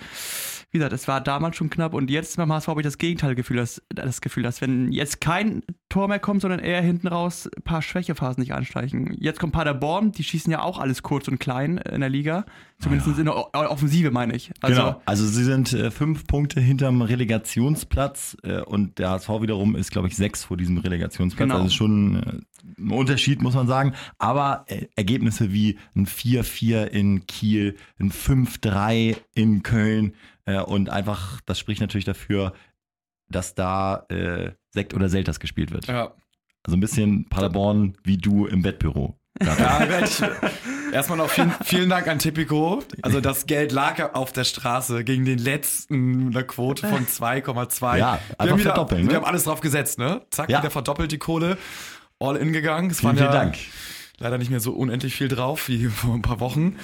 wie 0.73 0.79
gesagt, 0.79 0.95
es 0.95 1.07
war 1.07 1.21
damals 1.21 1.57
schon 1.57 1.69
knapp 1.69 1.93
und 1.93 2.09
jetzt 2.11 2.39
beim 2.39 2.51
HSV 2.51 2.67
habe 2.69 2.81
ich 2.81 2.85
das 2.87 2.97
Gegenteil 2.97 3.35
Gefühl, 3.35 3.59
dass, 3.59 3.83
das 3.91 4.23
Gefühl, 4.23 4.43
dass 4.43 4.63
wenn 4.63 4.91
jetzt 4.91 5.21
kein 5.21 5.63
Tor 5.91 6.09
mehr 6.09 6.19
kommt, 6.19 6.41
sondern 6.41 6.61
eher 6.61 6.81
hinten 6.81 7.09
raus 7.09 7.47
ein 7.55 7.63
paar 7.63 7.83
Schwächephasen 7.83 8.41
nicht 8.41 8.55
anschleichen. 8.55 9.15
Jetzt 9.19 9.39
kommt 9.39 9.53
Paderborn, 9.53 10.13
die 10.13 10.25
schießen 10.25 10.51
ja 10.51 10.63
auch 10.63 10.79
alles 10.79 11.03
kurz 11.03 11.29
und 11.29 11.39
klein 11.39 11.77
in 11.77 12.01
der 12.01 12.09
Liga. 12.09 12.47
Zumindest 12.79 13.19
in 13.19 13.27
der 13.27 13.37
O- 13.37 13.51
Offensive, 13.53 14.11
meine 14.11 14.35
ich. 14.35 14.51
Also, 14.63 14.81
genau. 14.81 15.03
Also 15.05 15.27
sie 15.27 15.45
sind 15.45 15.75
äh, 15.75 15.91
fünf 15.91 16.27
Punkte 16.27 16.59
hinterm 16.61 17.03
Relegationsplatz 17.03 18.37
äh, 18.43 18.63
und 18.63 18.99
der 18.99 19.11
HSV 19.11 19.29
wiederum 19.43 19.77
ist, 19.77 19.91
glaube 19.91 20.09
ich, 20.09 20.17
sechs 20.17 20.45
vor 20.45 20.57
diesem 20.57 20.79
Relegationsplatz. 20.79 21.49
Genau. 21.49 21.61
Also 21.63 21.71
schon 21.71 22.17
äh, 22.23 22.41
ein 22.79 22.91
Unterschied, 22.91 23.43
muss 23.43 23.55
man 23.55 23.67
sagen. 23.67 23.95
Aber 24.19 24.65
äh, 24.69 24.87
Ergebnisse 24.97 25.53
wie 25.53 25.79
ein 25.97 26.07
4-4 26.07 26.85
in 26.87 27.27
Kiel, 27.27 27.77
ein 27.99 28.11
5-3 28.13 29.17
in 29.35 29.63
Köln 29.63 30.15
äh, 30.45 30.61
und 30.61 30.91
einfach, 30.91 31.41
das 31.47 31.59
spricht 31.59 31.81
natürlich 31.81 32.05
dafür, 32.05 32.53
dass 33.29 33.55
da 33.55 34.07
äh, 34.09 34.53
Sekt 34.71 34.95
oder 34.95 35.09
Selters 35.09 35.41
gespielt 35.41 35.73
wird. 35.73 35.87
Ja. 35.87 36.13
Also 36.65 36.77
ein 36.77 36.81
bisschen 36.81 37.29
Paderborn 37.29 37.97
wie 38.05 38.19
du 38.19 38.47
im 38.47 38.63
Bettbüro. 38.63 39.19
Ja, 39.43 39.87
erstmal 40.93 41.17
noch 41.19 41.31
vielen, 41.31 41.53
vielen 41.65 41.89
Dank 41.89 42.07
an 42.07 42.19
Tipico. 42.19 42.83
Also 43.01 43.21
das 43.23 43.47
Geld 43.47 43.73
lag 43.73 44.15
auf 44.15 44.31
der 44.33 44.45
Straße 44.45 45.05
gegen 45.05 45.25
den 45.25 45.39
letzten 45.39 46.27
mit 46.27 46.37
einer 46.37 46.45
Quote 46.45 46.87
von 46.87 47.07
2,2. 47.07 47.97
Ja, 47.99 48.19
wir 48.39 48.51
haben, 48.51 48.59
wieder, 48.61 48.71
verdoppeln, 48.75 49.05
ne? 49.05 49.09
wir 49.11 49.17
haben 49.17 49.25
alles 49.25 49.45
drauf 49.45 49.61
gesetzt, 49.63 49.99
ne? 49.99 50.21
Zack, 50.31 50.51
Ja. 50.51 50.59
wieder 50.59 50.71
verdoppelt 50.71 51.11
die 51.11 51.19
Kohle. 51.19 51.57
All 52.23 52.37
in 52.37 52.53
gegangen. 52.53 52.91
Es 52.91 53.01
Vielen, 53.01 53.09
waren 53.11 53.17
vielen 53.17 53.33
ja 53.33 53.39
Dank. 53.41 53.57
leider 54.19 54.39
nicht 54.39 54.51
mehr 54.51 54.61
so 54.61 54.73
unendlich 54.73 55.15
viel 55.15 55.29
drauf 55.29 55.69
wie 55.69 55.87
vor 55.89 56.15
ein 56.15 56.23
paar 56.23 56.41
Wochen. 56.41 56.77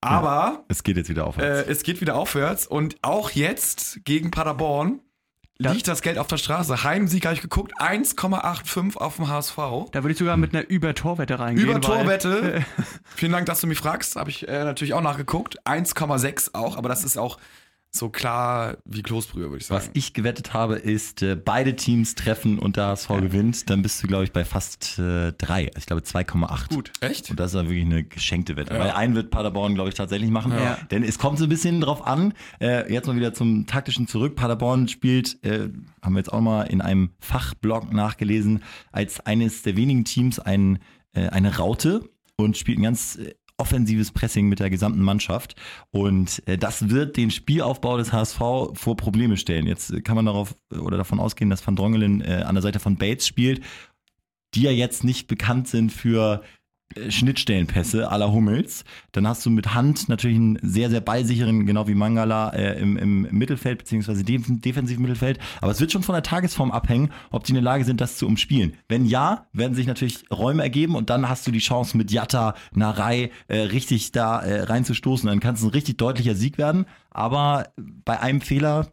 Aber 0.00 0.64
Es 0.68 0.82
geht 0.84 0.96
jetzt 0.96 1.08
wieder 1.08 1.26
aufwärts. 1.26 1.66
äh, 1.68 1.70
es 1.72 1.82
geht 1.82 2.00
wieder 2.00 2.16
aufwärts 2.16 2.66
und 2.66 2.96
auch 3.02 3.30
jetzt 3.30 4.00
gegen 4.04 4.30
Paderborn 4.30 5.00
liegt 5.58 5.88
das 5.88 6.02
Geld 6.02 6.18
auf 6.18 6.26
der 6.26 6.36
Straße. 6.36 6.84
Heimsieg 6.84 7.24
habe 7.24 7.34
ich 7.34 7.40
geguckt, 7.40 7.72
1,85 7.80 8.96
auf 8.98 9.16
dem 9.16 9.28
HSV. 9.28 9.56
Da 9.56 10.02
würde 10.02 10.10
ich 10.12 10.18
sogar 10.18 10.36
mit 10.36 10.54
einer 10.54 10.68
Über-Torwette 10.68 11.38
reingehen. 11.38 11.64
Über 11.66 11.74
weil- 11.76 11.80
Torwette. 11.80 12.62
Vielen 13.16 13.32
Dank, 13.32 13.46
dass 13.46 13.62
du 13.62 13.66
mich 13.66 13.78
fragst. 13.78 14.16
Habe 14.16 14.28
ich 14.30 14.46
äh, 14.46 14.64
natürlich 14.64 14.92
auch 14.92 15.00
nachgeguckt. 15.00 15.58
1,6 15.66 16.50
auch, 16.54 16.76
aber 16.76 16.90
das 16.90 17.04
ist 17.04 17.16
auch 17.16 17.38
so 17.90 18.10
klar 18.10 18.76
wie 18.84 19.02
Kloßbrühe, 19.02 19.44
würde 19.44 19.58
ich 19.58 19.66
sagen. 19.66 19.82
Was 19.82 19.90
ich 19.94 20.12
gewettet 20.12 20.52
habe, 20.52 20.76
ist, 20.76 21.22
äh, 21.22 21.34
beide 21.34 21.76
Teams 21.76 22.14
treffen 22.14 22.58
und 22.58 22.76
der 22.76 22.88
HSV 22.88 23.08
gewinnt. 23.08 23.70
Dann 23.70 23.82
bist 23.82 24.02
du, 24.02 24.06
glaube 24.06 24.24
ich, 24.24 24.32
bei 24.32 24.44
fast 24.44 24.98
äh, 24.98 25.32
drei. 25.32 25.70
Ich 25.76 25.86
glaube 25.86 26.02
2,8. 26.02 26.74
Gut. 26.74 26.92
Echt? 27.00 27.30
Und 27.30 27.40
das 27.40 27.52
ist 27.54 27.60
ja 27.60 27.68
wirklich 27.68 27.84
eine 27.84 28.04
geschenkte 28.04 28.56
Wette. 28.56 28.74
Ja. 28.74 28.80
Weil 28.80 28.90
einen 28.90 29.14
wird 29.14 29.30
Paderborn, 29.30 29.74
glaube 29.74 29.88
ich, 29.88 29.94
tatsächlich 29.94 30.30
machen. 30.30 30.52
Ja. 30.52 30.78
Denn 30.90 31.02
es 31.02 31.18
kommt 31.18 31.38
so 31.38 31.44
ein 31.44 31.48
bisschen 31.48 31.80
drauf 31.80 32.06
an. 32.06 32.34
Äh, 32.60 32.92
jetzt 32.92 33.06
mal 33.06 33.16
wieder 33.16 33.32
zum 33.32 33.66
taktischen 33.66 34.06
zurück. 34.06 34.36
Paderborn 34.36 34.88
spielt, 34.88 35.42
äh, 35.44 35.70
haben 36.02 36.14
wir 36.14 36.18
jetzt 36.18 36.32
auch 36.32 36.40
mal 36.40 36.62
in 36.64 36.80
einem 36.80 37.10
Fachblog 37.20 37.92
nachgelesen, 37.92 38.62
als 38.92 39.20
eines 39.20 39.62
der 39.62 39.76
wenigen 39.76 40.04
Teams 40.04 40.38
ein, 40.38 40.78
äh, 41.14 41.28
eine 41.28 41.56
Raute 41.56 42.08
und 42.36 42.56
spielt 42.56 42.78
ein 42.78 42.82
ganz 42.82 43.16
äh, 43.16 43.34
offensives 43.58 44.10
Pressing 44.12 44.48
mit 44.48 44.60
der 44.60 44.70
gesamten 44.70 45.02
Mannschaft. 45.02 45.56
Und 45.90 46.42
äh, 46.46 46.58
das 46.58 46.90
wird 46.90 47.16
den 47.16 47.30
Spielaufbau 47.30 47.96
des 47.96 48.12
HSV 48.12 48.38
vor 48.74 48.96
Probleme 48.96 49.36
stellen. 49.36 49.66
Jetzt 49.66 49.90
äh, 49.92 50.00
kann 50.00 50.16
man 50.16 50.26
darauf 50.26 50.56
äh, 50.72 50.76
oder 50.76 50.96
davon 50.96 51.20
ausgehen, 51.20 51.50
dass 51.50 51.66
Van 51.66 51.76
Drongelen 51.76 52.22
an 52.22 52.54
der 52.54 52.62
Seite 52.62 52.78
von 52.78 52.96
Bates 52.96 53.26
spielt, 53.26 53.62
die 54.54 54.62
ja 54.62 54.70
jetzt 54.70 55.04
nicht 55.04 55.26
bekannt 55.26 55.68
sind 55.68 55.92
für 55.92 56.42
Schnittstellenpässe 57.08 58.00
la 58.00 58.30
Hummels. 58.30 58.84
Dann 59.12 59.26
hast 59.26 59.44
du 59.44 59.50
mit 59.50 59.74
Hand 59.74 60.08
natürlich 60.08 60.36
einen 60.36 60.58
sehr, 60.62 60.90
sehr 60.90 61.00
ballsicheren, 61.00 61.66
genau 61.66 61.88
wie 61.88 61.94
Mangala, 61.94 62.50
äh, 62.50 62.80
im, 62.80 62.96
im 62.96 63.22
Mittelfeld, 63.30 63.78
beziehungsweise 63.78 64.24
def 64.24 64.44
defensiven 64.46 65.02
Mittelfeld. 65.02 65.38
Aber 65.60 65.72
es 65.72 65.80
wird 65.80 65.92
schon 65.92 66.02
von 66.02 66.14
der 66.14 66.22
Tagesform 66.22 66.70
abhängen, 66.70 67.10
ob 67.30 67.44
die 67.44 67.50
in 67.50 67.56
der 67.56 67.62
Lage 67.62 67.84
sind, 67.84 68.00
das 68.00 68.16
zu 68.16 68.26
umspielen. 68.26 68.74
Wenn 68.88 69.04
ja, 69.04 69.46
werden 69.52 69.74
sich 69.74 69.86
natürlich 69.86 70.30
Räume 70.30 70.62
ergeben 70.62 70.94
und 70.94 71.10
dann 71.10 71.28
hast 71.28 71.46
du 71.46 71.50
die 71.50 71.58
Chance 71.58 71.96
mit 71.96 72.10
Jatta, 72.10 72.54
Narei 72.72 73.30
äh, 73.48 73.58
richtig 73.58 74.12
da 74.12 74.40
äh, 74.40 74.62
reinzustoßen. 74.62 75.28
Dann 75.28 75.40
kann 75.40 75.54
es 75.54 75.62
ein 75.62 75.70
richtig 75.70 75.98
deutlicher 75.98 76.34
Sieg 76.34 76.58
werden. 76.58 76.86
Aber 77.10 77.68
bei 77.76 78.20
einem 78.20 78.40
Fehler, 78.40 78.92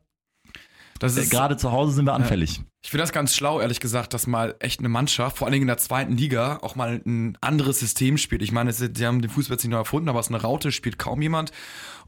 Das 1.03 1.17
äh, 1.17 1.21
ist, 1.21 1.31
gerade 1.31 1.57
zu 1.57 1.71
Hause, 1.71 1.91
sind 1.91 2.05
wir 2.05 2.13
anfällig. 2.13 2.61
ich 2.81 2.89
finde 2.89 3.03
das 3.03 3.11
ganz 3.11 3.35
schlau, 3.35 3.59
ehrlich 3.59 3.81
gesagt, 3.81 4.13
dass 4.13 4.25
mal 4.25 4.55
echt 4.59 4.79
eine 4.79 4.87
Mannschaft, 4.87 5.37
vor 5.37 5.47
allen 5.47 5.51
Dingen 5.51 5.63
in 5.63 5.67
der 5.67 5.77
zweiten 5.77 6.15
Liga, 6.15 6.59
auch 6.61 6.75
mal 6.75 7.01
ein 7.05 7.37
anderes 7.41 7.79
System 7.79 8.17
spielt. 8.17 8.41
Ich 8.41 8.53
meine, 8.53 8.71
sie 8.71 8.89
haben 9.05 9.21
den 9.21 9.29
Fußball 9.29 9.55
jetzt 9.55 9.63
nicht 9.63 9.71
neu 9.71 9.79
erfunden, 9.79 10.07
aber 10.07 10.21
es 10.21 10.27
ist 10.27 10.33
eine 10.33 10.41
Raute, 10.41 10.71
spielt 10.71 10.97
kaum 10.97 11.21
jemand. 11.21 11.51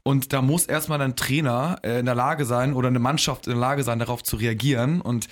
Und 0.02 0.32
da 0.32 0.40
muss 0.40 0.64
erstmal 0.64 1.02
ein 1.02 1.14
Trainer 1.14 1.78
äh, 1.82 1.98
in 1.98 2.06
der 2.06 2.14
Lage 2.14 2.46
sein 2.46 2.72
oder 2.72 2.88
eine 2.88 2.98
Mannschaft 2.98 3.46
in 3.46 3.52
der 3.52 3.60
Lage 3.60 3.82
sein, 3.82 3.98
darauf 3.98 4.22
zu 4.22 4.36
reagieren. 4.36 5.02
Und 5.02 5.28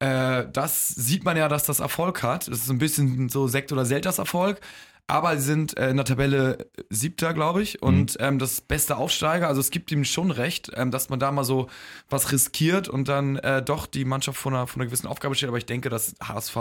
äh, 0.00 0.46
das 0.52 0.88
sieht 0.88 1.24
man 1.24 1.36
ja, 1.36 1.48
dass 1.48 1.64
das 1.64 1.78
Erfolg 1.78 2.24
hat. 2.24 2.48
Das 2.48 2.58
ist 2.58 2.70
ein 2.70 2.78
bisschen 2.78 3.28
so 3.28 3.46
Sekt- 3.46 3.70
oder 3.70 3.84
Selters-Erfolg. 3.84 4.60
Aber 5.06 5.36
sie 5.36 5.44
sind 5.44 5.76
äh, 5.76 5.90
in 5.90 5.96
der 5.96 6.06
Tabelle 6.06 6.66
siebter, 6.88 7.34
glaube 7.34 7.62
ich, 7.62 7.82
und 7.82 8.16
ähm, 8.20 8.38
das 8.38 8.62
beste 8.62 8.96
Aufsteiger. 8.96 9.48
Also 9.48 9.60
es 9.60 9.70
gibt 9.70 9.92
ihm 9.92 10.04
schon 10.04 10.30
recht, 10.30 10.70
ähm, 10.74 10.90
dass 10.90 11.10
man 11.10 11.18
da 11.18 11.30
mal 11.30 11.44
so 11.44 11.68
was 12.08 12.32
riskiert 12.32 12.88
und 12.88 13.08
dann 13.08 13.36
äh, 13.36 13.62
doch 13.62 13.86
die 13.86 14.06
Mannschaft 14.06 14.38
vor 14.38 14.52
einer, 14.52 14.66
vor 14.66 14.80
einer 14.80 14.86
gewissen 14.86 15.06
Aufgabe 15.06 15.34
steht. 15.34 15.48
Aber 15.48 15.58
ich 15.58 15.66
denke, 15.66 15.90
dass 15.90 16.14
HSV 16.26 16.56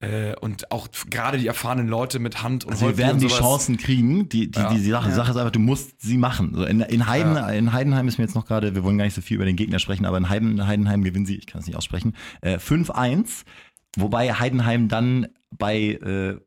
äh, 0.00 0.34
und 0.40 0.72
auch 0.72 0.88
gerade 1.10 1.36
die 1.36 1.46
erfahrenen 1.46 1.86
Leute 1.86 2.18
mit 2.18 2.42
Hand 2.42 2.64
und 2.64 2.70
Also 2.70 2.82
wir 2.82 2.86
Holtby 2.86 3.02
werden 3.02 3.14
und 3.16 3.22
die 3.22 3.28
Chancen 3.28 3.76
kriegen. 3.76 4.28
Die, 4.30 4.50
die, 4.50 4.58
Ja. 4.58 4.72
die 4.72 4.80
Sache, 4.80 5.12
Sache 5.12 5.32
ist 5.32 5.36
einfach, 5.36 5.52
du 5.52 5.60
musst 5.60 6.00
sie 6.00 6.16
machen. 6.16 6.54
So 6.54 6.64
in, 6.64 6.80
in, 6.80 7.06
Heiden, 7.06 7.36
in 7.36 7.74
Heidenheim 7.74 8.08
ist 8.08 8.16
mir 8.16 8.24
jetzt 8.24 8.34
noch 8.34 8.46
gerade, 8.46 8.74
wir 8.74 8.82
wollen 8.84 8.96
gar 8.96 9.04
nicht 9.04 9.14
so 9.14 9.20
viel 9.20 9.34
über 9.34 9.44
den 9.44 9.56
Gegner 9.56 9.78
sprechen, 9.78 10.06
aber 10.06 10.16
in 10.16 10.30
Heiden, 10.30 10.66
Heidenheim 10.66 11.04
gewinnen 11.04 11.26
sie, 11.26 11.36
ich 11.36 11.46
kann 11.46 11.60
es 11.60 11.66
nicht 11.66 11.76
aussprechen, 11.76 12.16
äh, 12.40 12.56
5-1. 12.56 13.44
Wobei 13.96 14.32
Heidenheim 14.32 14.88
dann 14.88 15.28
bei 15.50 15.76
äh, 15.78 16.40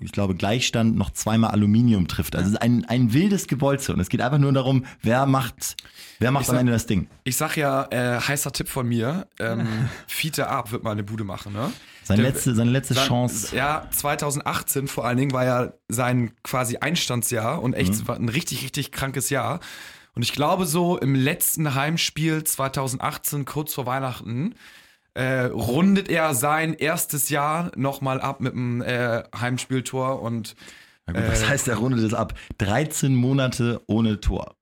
ich 0.00 0.12
glaube, 0.12 0.34
Gleichstand 0.34 0.96
noch 0.96 1.10
zweimal 1.10 1.50
Aluminium 1.50 2.08
trifft. 2.08 2.36
Also 2.36 2.48
es 2.48 2.54
ist 2.54 2.62
ein, 2.62 2.84
ein 2.86 3.12
wildes 3.12 3.46
Gebolze 3.46 3.92
und 3.92 4.00
es 4.00 4.08
geht 4.08 4.20
einfach 4.20 4.38
nur 4.38 4.52
darum, 4.52 4.84
wer 5.02 5.26
macht, 5.26 5.76
wer 6.18 6.30
macht 6.30 6.44
Ich 6.44 6.48
am 6.50 6.54
sag- 6.56 6.60
Ende 6.60 6.72
das 6.72 6.86
Ding. 6.86 7.08
Ich 7.24 7.36
sag 7.36 7.56
ja, 7.56 7.86
äh, 7.90 8.20
heißer 8.20 8.52
Tipp 8.52 8.68
von 8.68 8.88
mir, 8.88 9.26
ähm, 9.38 9.66
Fiete 10.06 10.48
Ab 10.48 10.72
wird 10.72 10.82
mal 10.84 10.92
eine 10.92 11.02
Bude 11.04 11.24
machen, 11.24 11.52
ne? 11.52 11.72
Seine 12.04 12.22
Der- 12.22 12.32
letzte, 12.32 12.54
seine 12.54 12.70
letzte 12.70 12.94
Sein- 12.94 13.06
Chance. 13.08 13.54
Ja, 13.56 13.86
2018 13.90 14.88
vor 14.88 15.04
allen 15.06 15.18
Dingen 15.18 15.32
war 15.32 15.44
ja 15.44 15.72
sein 15.88 16.30
quasi 16.42 16.78
Einstandsjahr 16.78 17.62
und 17.62 17.74
echt 17.74 17.92
Mhm. 17.92 18.08
war 18.08 18.16
ein 18.16 18.28
richtig, 18.28 18.62
richtig 18.62 18.92
krankes 18.92 19.30
Jahr. 19.30 19.60
Und 20.14 20.22
ich 20.22 20.32
glaube, 20.32 20.66
so 20.66 20.98
im 20.98 21.14
letzten 21.14 21.74
Heimspiel 21.74 22.42
2018, 22.42 23.44
kurz 23.44 23.74
vor 23.74 23.86
Weihnachten, 23.86 24.54
äh, 25.18 25.46
rundet 25.46 26.08
er 26.08 26.32
sein 26.34 26.74
erstes 26.74 27.28
Jahr 27.28 27.72
nochmal 27.74 28.20
ab 28.20 28.40
mit 28.40 28.52
einem 28.52 28.82
äh, 28.82 29.24
Heimspieltor 29.36 30.22
und 30.22 30.54
Na 31.06 31.14
gut, 31.14 31.28
was 31.28 31.42
äh, 31.42 31.46
heißt, 31.46 31.66
er 31.66 31.76
rundet 31.76 32.00
es 32.04 32.14
ab? 32.14 32.34
13 32.58 33.16
Monate 33.16 33.82
ohne 33.88 34.20
Tor. 34.20 34.54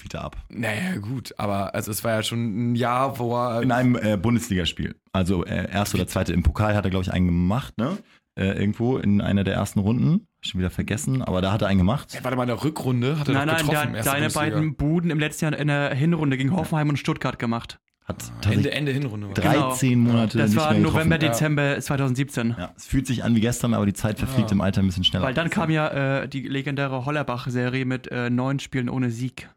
Wieder 0.00 0.22
ab. 0.22 0.36
naja, 0.48 0.96
gut, 0.96 1.34
aber 1.36 1.74
also 1.74 1.90
es 1.90 2.02
war 2.04 2.12
ja 2.12 2.22
schon 2.22 2.70
ein 2.72 2.74
Jahr, 2.74 3.18
wo 3.18 3.36
er. 3.36 3.60
In 3.62 3.70
einem 3.70 3.96
äh, 3.96 4.16
Bundesligaspiel. 4.16 4.94
Also 5.12 5.44
äh, 5.44 5.70
erste 5.70 5.98
oder 5.98 6.06
zweite. 6.06 6.32
Im 6.32 6.42
Pokal 6.42 6.74
hat 6.74 6.84
er, 6.84 6.90
glaube 6.90 7.02
ich, 7.02 7.12
einen 7.12 7.26
gemacht, 7.26 7.76
ne? 7.76 7.98
Äh, 8.34 8.58
irgendwo 8.58 8.96
in 8.96 9.20
einer 9.20 9.44
der 9.44 9.54
ersten 9.54 9.80
Runden. 9.80 10.26
Schon 10.40 10.60
wieder 10.60 10.70
vergessen, 10.70 11.20
aber 11.20 11.42
da 11.42 11.52
hat 11.52 11.60
er 11.60 11.68
einen 11.68 11.78
gemacht. 11.78 12.14
Ja, 12.14 12.24
warte 12.24 12.36
mal, 12.36 12.44
in 12.44 12.48
der 12.48 12.64
Rückrunde 12.64 13.18
hat 13.18 13.28
er 13.28 13.34
Nein, 13.34 13.48
doch 13.48 13.54
nein, 13.56 13.66
getroffen. 13.66 13.88
der, 13.88 13.96
erste 13.96 14.10
deine 14.10 14.26
Bundesliga. 14.26 14.56
beiden 14.56 14.76
Buden 14.76 15.10
im 15.10 15.18
letzten 15.18 15.44
Jahr 15.46 15.58
in 15.58 15.68
der 15.68 15.94
Hinrunde 15.94 16.38
gegen 16.38 16.56
Hoffenheim 16.56 16.88
und 16.88 16.96
Stuttgart 16.96 17.38
gemacht. 17.38 17.78
Hat 18.16 18.46
Ende, 18.52 18.70
Ende 18.72 18.92
Hinrunde. 18.92 19.28
war. 19.28 19.34
13 19.34 19.98
Monate 19.98 20.38
Das 20.38 20.50
nicht 20.50 20.58
war 20.60 20.74
getroffen. 20.74 20.94
November, 20.94 21.16
Ja. 21.22 21.28
Dezember 21.30 21.80
2017. 21.80 22.54
Ja, 22.58 22.72
es 22.76 22.86
fühlt 22.86 23.06
sich 23.06 23.24
an 23.24 23.34
wie 23.36 23.40
gestern, 23.40 23.74
aber 23.74 23.86
die 23.86 23.92
Zeit 23.92 24.18
verfliegt 24.18 24.50
Ja. 24.50 24.54
im 24.54 24.60
Alter 24.60 24.82
ein 24.82 24.86
bisschen 24.86 25.04
schneller. 25.04 25.24
Weil 25.24 25.34
dann 25.34 25.50
kam 25.50 25.70
ja 25.70 26.22
äh, 26.22 26.28
die 26.28 26.42
legendäre 26.48 27.04
Hollerbach-Serie 27.04 27.84
mit 27.84 28.06
äh, 28.08 28.30
neun 28.30 28.58
Spielen 28.60 28.88
ohne 28.88 29.10
Sieg. 29.10 29.48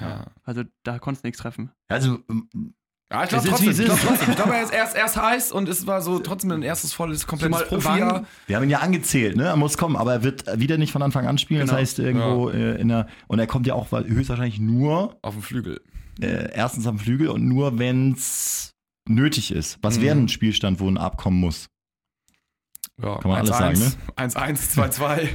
Ja. 0.00 0.26
Also 0.44 0.62
da 0.82 0.98
konntest 0.98 1.24
du 1.24 1.28
nichts 1.28 1.40
treffen. 1.40 1.70
also, 1.88 2.18
ähm, 2.30 2.48
Ja, 3.14 3.22
ich 3.22 3.28
glaube 3.30 3.48
trotzdem. 3.48 3.70
ist. 3.70 3.82
trotzdem. 3.86 4.30
Ich 4.30 4.36
glaube, 4.36 4.54
er 4.56 4.62
ist 4.64 4.72
erst, 4.72 4.96
erst 4.96 5.16
heiß 5.16 5.52
und 5.52 5.68
es 5.68 5.86
war 5.86 6.02
so 6.02 6.18
trotzdem 6.18 6.50
ein 6.50 6.62
erstes 6.62 6.92
volles, 6.92 7.26
komplettes 7.26 7.64
Profi-Jahr. 7.68 8.24
Wir 8.46 8.56
haben 8.56 8.64
ihn 8.64 8.70
ja 8.70 8.80
angezählt, 8.80 9.36
ne? 9.36 9.44
Er 9.44 9.56
muss 9.56 9.76
kommen, 9.78 9.94
aber 9.96 10.12
er 10.14 10.22
wird 10.24 10.44
wieder 10.58 10.78
nicht 10.78 10.90
von 10.92 11.02
Anfang 11.02 11.26
an 11.26 11.38
spielen. 11.38 11.60
Genau. 11.60 11.72
Das 11.72 11.80
heißt, 11.80 11.98
irgendwo 12.00 12.50
äh, 12.50 12.80
in 12.80 12.88
der. 12.88 13.06
Und 13.28 13.38
er 13.38 13.46
kommt 13.46 13.66
ja 13.66 13.74
auch 13.74 13.90
höchstwahrscheinlich 13.92 14.58
nur 14.58 15.16
Auf 15.22 15.34
dem 15.34 15.42
Flügel. 15.42 15.80
äh, 16.20 16.50
erstens 16.52 16.86
am 16.86 16.98
Flügel 16.98 17.28
und 17.28 17.46
nur, 17.46 17.78
wenn 17.78 18.12
es 18.14 18.72
nötig 19.08 19.52
ist. 19.52 19.78
Was 19.82 19.98
Mhm. 19.98 20.02
wäre 20.02 20.16
ein 20.18 20.28
Spielstand, 20.28 20.80
wo 20.80 20.88
ein 20.88 20.98
Abkommen 20.98 21.38
muss? 21.38 21.66
Ja, 23.02 23.18
Kann 23.18 23.30
man 23.30 23.38
alles 23.40 23.50
sagen, 23.56 23.78
ne? 23.78 23.92
1-1, 24.16 24.70
2-2. 24.76 25.28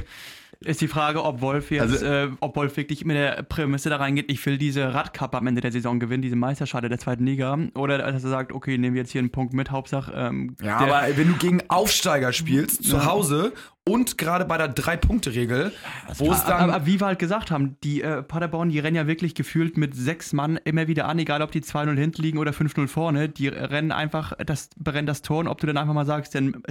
Ist 0.62 0.82
die 0.82 0.88
Frage, 0.88 1.24
ob 1.24 1.40
Wolf 1.40 1.70
jetzt, 1.70 1.80
Also- 1.80 2.04
äh, 2.04 2.28
ob 2.40 2.54
Wolf 2.54 2.76
wirklich 2.76 3.06
mit 3.06 3.16
der 3.16 3.42
Prämisse 3.44 3.88
da 3.88 3.96
reingeht, 3.96 4.30
ich 4.30 4.44
will 4.44 4.58
diese 4.58 4.92
Radcup 4.92 5.34
am 5.34 5.46
Ende 5.46 5.62
der 5.62 5.72
Saison 5.72 5.98
gewinnen, 5.98 6.20
diese 6.22 6.36
Meisterschale 6.36 6.90
der 6.90 6.98
zweiten 6.98 7.24
Liga. 7.24 7.58
Oder 7.74 7.96
dass 7.96 8.22
er 8.24 8.28
sagt, 8.30 8.52
okay, 8.52 8.76
nehmen 8.76 8.94
wir 8.94 9.00
jetzt 9.00 9.10
hier 9.12 9.20
einen 9.20 9.30
Punkt 9.30 9.54
mit, 9.54 9.70
Hauptsache. 9.70 10.12
Ähm, 10.14 10.56
Ja, 10.62 10.76
aber 10.76 11.02
wenn 11.16 11.28
du 11.28 11.34
gegen 11.38 11.60
Aufsteiger 11.68 12.34
spielst, 12.34 12.84
zu 12.84 12.96
Ja. 12.96 13.06
Hause 13.06 13.52
und 13.92 14.18
gerade 14.18 14.44
bei 14.44 14.56
der 14.58 14.68
Drei-Punkte-Regel, 14.68 15.72
wo 16.18 16.32
es 16.32 16.44
dann. 16.44 16.70
aber 16.70 16.86
wie 16.86 17.00
wir 17.00 17.06
halt 17.06 17.18
gesagt 17.18 17.50
haben, 17.50 17.76
die 17.82 18.02
äh, 18.02 18.22
Paderborn, 18.22 18.68
die 18.70 18.78
rennen 18.78 18.96
ja 18.96 19.06
wirklich 19.06 19.34
gefühlt 19.34 19.76
mit 19.76 19.94
sechs 19.94 20.32
Mann 20.32 20.58
immer 20.64 20.86
wieder 20.88 21.06
an, 21.08 21.18
egal 21.18 21.42
ob 21.42 21.50
die 21.52 21.60
2-0 21.62 21.96
hinten 21.98 22.22
liegen 22.22 22.38
oder 22.38 22.52
5-0 22.52 22.86
vorne. 22.88 23.28
Die 23.28 23.48
rennen 23.48 23.92
einfach, 23.92 24.32
das 24.44 24.70
brennen 24.76 25.06
das 25.06 25.22
Tor 25.22 25.38
und 25.40 25.48
ob 25.48 25.60
du 25.60 25.66
dann 25.66 25.76
einfach 25.76 25.94
mal 25.94 26.06
sagst, 26.06 26.34
dann 26.34 26.62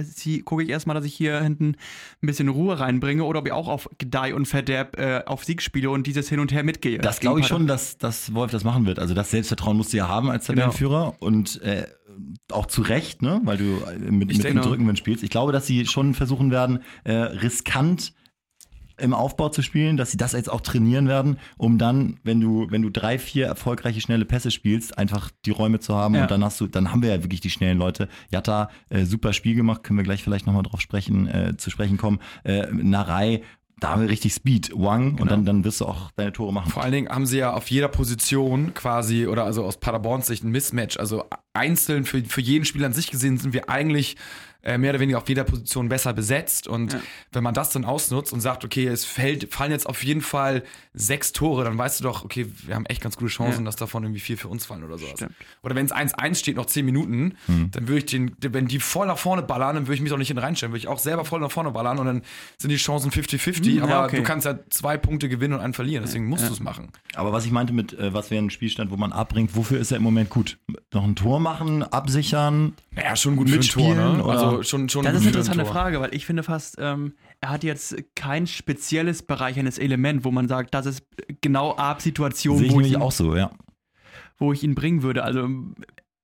gucke 0.44 0.62
ich 0.62 0.68
erstmal, 0.68 0.94
dass 0.94 1.04
ich 1.04 1.14
hier 1.14 1.40
hinten 1.40 1.76
ein 2.22 2.26
bisschen 2.26 2.48
Ruhe 2.48 2.78
reinbringe 2.80 3.24
oder 3.24 3.40
ob 3.40 3.46
ich 3.46 3.52
auch 3.52 3.68
auf 3.68 3.88
Gedeih 3.98 4.34
und 4.34 4.46
Verderb 4.46 4.98
äh, 4.98 5.22
auf 5.26 5.44
Sieg 5.44 5.62
spiele 5.62 5.90
und 5.90 6.06
dieses 6.06 6.28
Hin 6.28 6.40
und 6.40 6.52
Her 6.52 6.62
mitgehe. 6.64 6.98
Das 6.98 7.20
glaube 7.20 7.40
ich 7.40 7.46
Pader- 7.46 7.58
schon, 7.58 7.66
dass, 7.66 7.98
dass 7.98 8.34
Wolf 8.34 8.50
das 8.50 8.64
machen 8.64 8.86
wird. 8.86 8.98
Also 8.98 9.14
das 9.14 9.30
Selbstvertrauen 9.30 9.76
musst 9.76 9.92
du 9.92 9.96
ja 9.98 10.08
haben 10.08 10.30
als 10.30 10.46
Genau. 10.46 10.62
Tabellenführer 10.62 11.14
und 11.20 11.60
äh, 11.62 11.86
auch 12.50 12.66
zu 12.66 12.82
Recht, 12.82 13.22
ne? 13.22 13.40
weil 13.44 13.56
du 13.56 13.64
äh, 13.86 13.98
mit, 13.98 14.28
mit 14.28 14.44
dem 14.44 14.58
Rückenwind 14.58 14.98
spielst. 14.98 15.22
Ich 15.22 15.30
glaube, 15.30 15.52
dass 15.52 15.66
sie 15.66 15.86
schon 15.86 16.14
versuchen 16.14 16.50
werden, 16.50 16.80
äh, 17.04 17.12
riskant 17.12 18.12
im 19.00 19.14
Aufbau 19.14 19.48
zu 19.48 19.62
spielen, 19.62 19.96
dass 19.96 20.10
sie 20.10 20.16
das 20.16 20.32
jetzt 20.32 20.50
auch 20.50 20.60
trainieren 20.60 21.08
werden, 21.08 21.38
um 21.56 21.78
dann, 21.78 22.20
wenn 22.22 22.40
du, 22.40 22.66
wenn 22.70 22.82
du 22.82 22.90
drei, 22.90 23.18
vier 23.18 23.46
erfolgreiche 23.46 24.00
schnelle 24.00 24.24
Pässe 24.24 24.50
spielst, 24.50 24.98
einfach 24.98 25.30
die 25.46 25.50
Räume 25.50 25.80
zu 25.80 25.94
haben 25.94 26.14
Ja. 26.14 26.22
und 26.22 26.30
dann 26.30 26.44
hast 26.44 26.60
du, 26.60 26.66
dann 26.66 26.92
haben 26.92 27.02
wir 27.02 27.10
ja 27.10 27.22
wirklich 27.22 27.40
die 27.40 27.50
schnellen 27.50 27.78
Leute. 27.78 28.08
Jatta, 28.30 28.70
äh, 28.90 29.04
super 29.04 29.32
Spiel 29.32 29.54
gemacht, 29.54 29.82
können 29.82 29.98
wir 29.98 30.04
gleich 30.04 30.22
vielleicht 30.22 30.46
nochmal 30.46 30.62
drauf 30.62 30.80
sprechen, 30.80 31.26
äh, 31.26 31.56
zu 31.56 31.70
sprechen 31.70 31.96
kommen. 31.96 32.20
Äh, 32.44 32.66
Narei, 32.72 33.42
da 33.80 33.90
haben 33.90 34.02
wir 34.02 34.08
richtig 34.10 34.34
Speed, 34.34 34.70
Wang 34.74 35.18
und 35.18 35.30
dann, 35.30 35.44
dann 35.44 35.64
wirst 35.64 35.80
du 35.80 35.86
auch 35.86 36.10
deine 36.12 36.32
Tore 36.32 36.52
machen. 36.52 36.70
Vor 36.70 36.82
allen 36.82 36.92
Dingen 36.92 37.08
haben 37.08 37.26
sie 37.26 37.38
ja 37.38 37.52
auf 37.52 37.70
jeder 37.70 37.88
Position 37.88 38.74
quasi, 38.74 39.26
oder 39.26 39.44
also 39.44 39.64
aus 39.64 39.78
Paderborns 39.78 40.26
Sicht 40.26 40.44
ein 40.44 40.50
Mismatch. 40.50 40.98
Also 40.98 41.24
einzeln 41.54 42.04
für, 42.04 42.22
für 42.24 42.40
jeden 42.40 42.64
Spieler 42.64 42.86
an 42.86 42.92
sich 42.92 43.10
gesehen 43.10 43.38
sind 43.38 43.54
wir 43.54 43.68
eigentlich 43.68 44.16
mehr 44.62 44.90
oder 44.90 45.00
weniger 45.00 45.18
auf 45.18 45.28
jeder 45.28 45.44
Position 45.44 45.88
besser 45.88 46.12
besetzt. 46.12 46.68
Und 46.68 46.92
Ja. 46.92 47.00
wenn 47.32 47.42
man 47.42 47.54
das 47.54 47.70
dann 47.70 47.84
ausnutzt 47.84 48.32
und 48.32 48.40
sagt, 48.40 48.64
okay, 48.64 48.86
es 48.86 49.04
fällt, 49.04 49.52
fallen 49.52 49.70
jetzt 49.72 49.86
auf 49.86 50.04
jeden 50.04 50.20
Fall 50.20 50.62
sechs 50.92 51.32
Tore, 51.32 51.64
dann 51.64 51.78
weißt 51.78 52.00
du 52.00 52.04
doch, 52.04 52.24
okay, 52.24 52.46
wir 52.66 52.74
haben 52.74 52.86
echt 52.86 53.00
ganz 53.00 53.16
gute 53.16 53.30
Chancen, 53.30 53.60
Ja. 53.60 53.64
dass 53.66 53.76
davon 53.76 54.02
irgendwie 54.02 54.20
vier 54.20 54.36
für 54.38 54.48
uns 54.48 54.66
fallen 54.66 54.84
oder 54.84 54.98
sowas. 54.98 55.12
Stimmt. 55.16 55.32
Oder 55.62 55.74
wenn 55.76 55.86
es 55.86 55.92
1-1 55.92 56.38
steht, 56.40 56.56
noch 56.56 56.66
zehn 56.66 56.84
Minuten, 56.84 57.34
dann 57.46 57.88
würde 57.88 57.98
ich 57.98 58.06
den, 58.06 58.32
wenn 58.40 58.66
die 58.66 58.80
voll 58.80 59.06
nach 59.06 59.18
vorne 59.18 59.42
ballern, 59.42 59.74
dann 59.76 59.84
würde 59.86 59.94
ich 59.94 60.00
mich 60.00 60.10
doch 60.10 60.18
nicht 60.18 60.28
hinten 60.28 60.42
reinstellen, 60.42 60.72
würde 60.72 60.78
ich 60.80 60.88
auch 60.88 60.98
selber 60.98 61.24
voll 61.24 61.40
nach 61.40 61.50
vorne 61.50 61.70
ballern 61.70 61.98
und 61.98 62.06
dann 62.06 62.22
sind 62.58 62.70
die 62.70 62.76
Chancen 62.76 63.10
50-50, 63.10 63.76
Hm, 63.76 63.82
aber 63.82 63.90
ja, 63.92 64.04
okay. 64.04 64.16
du 64.16 64.22
kannst 64.22 64.46
ja 64.46 64.58
zwei 64.70 64.96
Punkte 64.98 65.28
gewinnen 65.28 65.54
und 65.54 65.60
einen 65.60 65.74
verlieren, 65.74 66.04
deswegen 66.04 66.26
musst 66.26 66.46
du 66.48 66.52
es 66.52 66.60
machen. 66.60 66.88
Aber 67.14 67.32
was 67.32 67.44
ich 67.46 67.50
meinte 67.52 67.72
mit, 67.72 67.92
äh, 67.94 68.12
was 68.12 68.30
wäre 68.30 68.42
ein 68.44 68.50
Spielstand, 68.50 68.90
wo 68.90 68.96
man 68.96 69.12
abbringt, 69.12 69.56
wofür 69.56 69.78
ist 69.80 69.90
er 69.90 69.96
im 69.98 70.02
Moment 70.02 70.30
gut? 70.30 70.58
Noch 70.92 71.04
ein 71.04 71.16
Tor 71.16 71.40
machen, 71.40 71.82
absichern? 71.82 72.74
Ja, 72.96 73.14
schon 73.16 73.36
gut 73.36 73.48
für 73.48 73.54
ein 73.54 73.58
Mitspielen, 73.58 73.96
Tor, 73.96 74.16
ne? 74.16 74.24
oder? 74.24 74.32
Also 74.32 74.49
schon, 74.62 74.88
schon 74.88 75.04
Das 75.04 75.14
ist 75.14 75.20
eine 75.20 75.28
interessante 75.28 75.64
Tor. 75.64 75.72
Frage, 75.72 76.00
weil 76.00 76.14
ich 76.14 76.26
finde 76.26 76.42
fast, 76.42 76.76
ähm, 76.78 77.14
er 77.40 77.50
hat 77.50 77.64
jetzt 77.64 77.96
kein 78.14 78.46
spezielles 78.46 79.22
bereicherndes 79.22 79.78
Element, 79.78 80.24
wo 80.24 80.30
man 80.30 80.48
sagt, 80.48 80.74
das 80.74 80.86
ist 80.86 81.02
genau 81.40 81.74
Ab-Situation, 81.76 82.58
Sehe 82.58 82.66
ich 82.68 82.72
wo, 82.72 82.80
ich 82.80 82.92
ihn- 82.92 82.96
auch 83.00 83.12
so, 83.12 83.36
ja. 83.36 83.50
wo 84.38 84.52
ich 84.52 84.62
ihn 84.62 84.74
bringen 84.74 85.02
würde. 85.02 85.22
Also 85.24 85.40
ähm, 85.40 85.74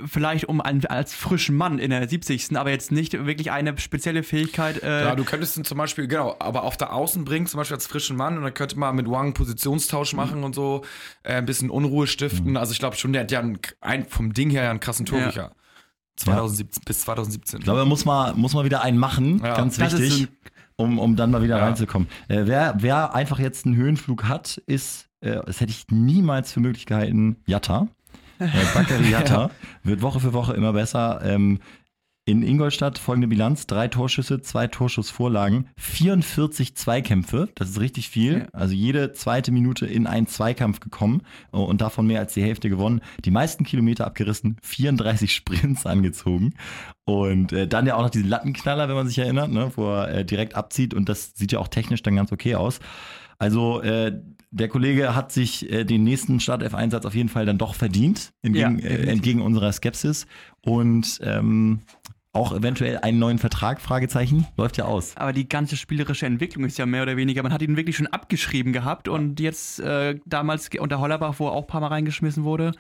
vielleicht 0.05 0.45
um 0.45 0.61
einen, 0.61 0.85
als 0.87 1.15
frischen 1.15 1.57
Mann 1.57 1.79
in 1.79 1.89
der 1.89 2.07
70. 2.07 2.55
aber 2.59 2.71
jetzt 2.71 2.93
nicht 2.93 3.15
wirklich 3.25 3.51
eine 3.51 3.79
spezielle 3.79 4.23
Fähigkeit. 4.23 4.83
Äh, 4.83 5.05
Ja, 5.05 5.15
du 5.15 5.25
könntest 5.25 5.57
ihn 5.57 5.65
zum 5.65 5.79
Beispiel, 5.79 6.07
genau, 6.07 6.37
aber 6.39 6.65
auf 6.65 6.77
der 6.77 6.93
Außen 6.93 7.25
bringen, 7.25 7.47
zum 7.47 7.57
Beispiel 7.59 7.77
als 7.77 7.87
frischen 7.87 8.15
Mann, 8.17 8.37
und 8.37 8.43
dann 8.45 8.53
könnte 8.53 8.79
man 8.79 8.95
mit 8.95 9.09
Wang 9.11 9.33
Positionstausch 9.33 10.13
Mhm. 10.13 10.17
machen 10.19 10.45
und 10.45 10.55
so, 10.55 10.85
äh, 11.23 11.35
ein 11.37 11.47
bisschen 11.47 11.71
Unruhe 11.71 12.07
stiften. 12.07 12.59
Also 12.59 12.73
ich 12.73 12.79
glaube 12.79 12.97
schon, 12.97 13.15
der 13.15 13.23
hat 13.23 13.31
ja 13.33 13.41
einen, 13.41 13.59
ein, 13.81 14.05
vom 14.07 14.35
Ding 14.35 14.51
her 14.51 14.65
ja 14.65 14.71
einen 14.71 14.81
krassen 14.81 15.07
Torriecher. 15.07 15.53
2017, 16.17 16.83
Bis 16.85 17.01
2017. 17.03 17.59
Ich 17.61 17.65
glaube, 17.65 17.85
muss 17.85 18.05
mal, 18.05 18.35
muss 18.35 18.55
mal 18.55 18.65
wieder 18.65 18.83
einen 18.83 18.99
machen, 18.99 19.41
Ja. 19.45 19.55
ganz 19.57 19.79
wichtig, 19.79 20.29
um, 20.77 20.99
um 20.99 21.17
dann 21.17 21.31
mal 21.31 21.43
wieder 21.43 21.59
Ja. 21.59 21.65
reinzukommen. 21.65 22.09
Äh, 22.29 22.43
wer, 22.47 22.75
wer 22.79 23.15
einfach 23.15 23.39
jetzt 23.39 23.67
einen 23.67 23.77
Höhenflug 23.77 24.25
hat, 24.25 24.59
ist, 24.67 25.09
äh, 25.21 25.39
das 25.47 25.61
hätte 25.61 25.73
ich 25.73 25.87
niemals 25.91 26.53
für 26.53 26.61
möglich 26.61 26.87
gehalten, 26.87 27.37
Jatta. 27.47 27.89
Äh, 28.39 28.49
Bakary 28.75 29.09
Jatta 29.11 29.51
wird 29.83 30.03
Woche 30.03 30.21
für 30.21 30.35
Woche 30.35 30.53
immer 30.53 30.75
besser. 30.75 31.21
Ähm, 31.25 31.59
in 32.27 32.43
Ingolstadt 32.43 32.99
folgende 32.99 33.29
Bilanz: 33.29 33.67
drei 33.67 33.89
Torschüsse, 33.89 34.43
zwei 34.43 34.67
Torschussvorlagen, 34.67 35.69
44 35.79 36.77
Zweikämpfe. 36.77 37.49
Das 37.55 37.71
ist 37.71 37.81
richtig 37.81 38.11
viel. 38.11 38.41
Ja. 38.41 38.47
Also 38.53 38.75
jede 38.75 39.13
zweite 39.13 39.53
Minute 39.53 39.87
in 39.87 40.07
einen 40.07 40.27
Zweikampf 40.27 40.81
gekommen 40.81 41.23
äh, 41.53 41.57
und 41.57 41.81
davon 41.81 42.07
mehr 42.07 42.21
als 42.21 42.35
die 42.35 42.43
Hälfte 42.43 42.69
gewonnen. 42.69 43.01
Die 43.25 43.31
meisten 43.31 43.65
Kilometer 43.65 44.07
abgerissen, 44.07 44.57
34 44.63 45.33
Sprints 45.35 45.87
angezogen. 45.87 46.55
Und 47.05 47.53
äh, 47.53 47.69
dann 47.69 47.87
ja 47.87 47.95
auch 47.95 48.03
noch 48.03 48.11
diesen 48.11 48.29
Lattenknaller, 48.29 48.89
wenn 48.89 48.97
man 48.97 49.07
sich 49.07 49.19
erinnert, 49.19 49.51
ne, 49.51 49.71
wo 49.77 49.87
er 49.89 50.09
äh, 50.09 50.25
direkt 50.25 50.57
abzieht. 50.57 50.93
Und 50.93 51.09
das 51.09 51.33
sieht 51.37 51.53
ja 51.53 51.61
auch 51.61 51.69
technisch 51.69 52.03
dann 52.03 52.17
ganz 52.17 52.33
okay 52.33 52.57
aus. 52.57 52.81
Also 53.39 53.81
äh, 53.83 54.19
der 54.51 54.69
Kollege 54.69 55.15
hat 55.15 55.33
sich 55.33 55.71
äh, 55.71 55.85
den 55.85 56.05
nächsten 56.05 56.41
Startelf-Einsatz 56.41 57.05
auf 57.05 57.15
jeden 57.15 57.29
Fall 57.29 57.45
dann 57.45 57.59
doch 57.59 57.75
verdient, 57.75 58.33
entgegen, 58.43 58.79
Ja, 58.79 58.87
äh, 58.89 59.07
entgegen 59.09 59.43
unserer 59.43 59.73
Skepsis. 59.73 60.27
Und 60.63 61.21
ähm, 61.23 61.81
auch 62.37 62.55
eventuell 62.55 62.99
einen 62.99 63.19
neuen 63.19 63.39
Vertrag, 63.39 63.81
Fragezeichen, 63.81 64.47
läuft 64.57 64.77
ja 64.77 64.85
aus. 64.85 65.17
aber 65.17 65.33
die 65.33 65.49
ganze 65.49 65.77
spielerische 65.77 66.27
Entwicklung 66.27 66.65
ist 66.65 66.79
ja 66.79 66.87
mehr 66.87 67.03
oder 67.03 67.17
weniger, 67.17 67.43
man 67.43 67.53
hat 67.53 67.63
ihn 67.63 67.77
wirklich 67.77 67.97
schon 67.97 68.07
abgeschrieben 68.07 68.73
gehabt 68.73 69.09
und 69.09 69.41
jetzt 69.41 69.81
äh, 69.81 70.19
damals 70.25 70.71
unter 70.79 71.01
Hollerbach, 71.01 71.35
wo 71.39 71.49
er 71.49 71.53
auch 71.53 71.63
ein 71.63 71.67
paar 71.67 71.81
Mal 71.81 71.89
reingeschmissen 71.89 72.45
wurde, 72.45 72.73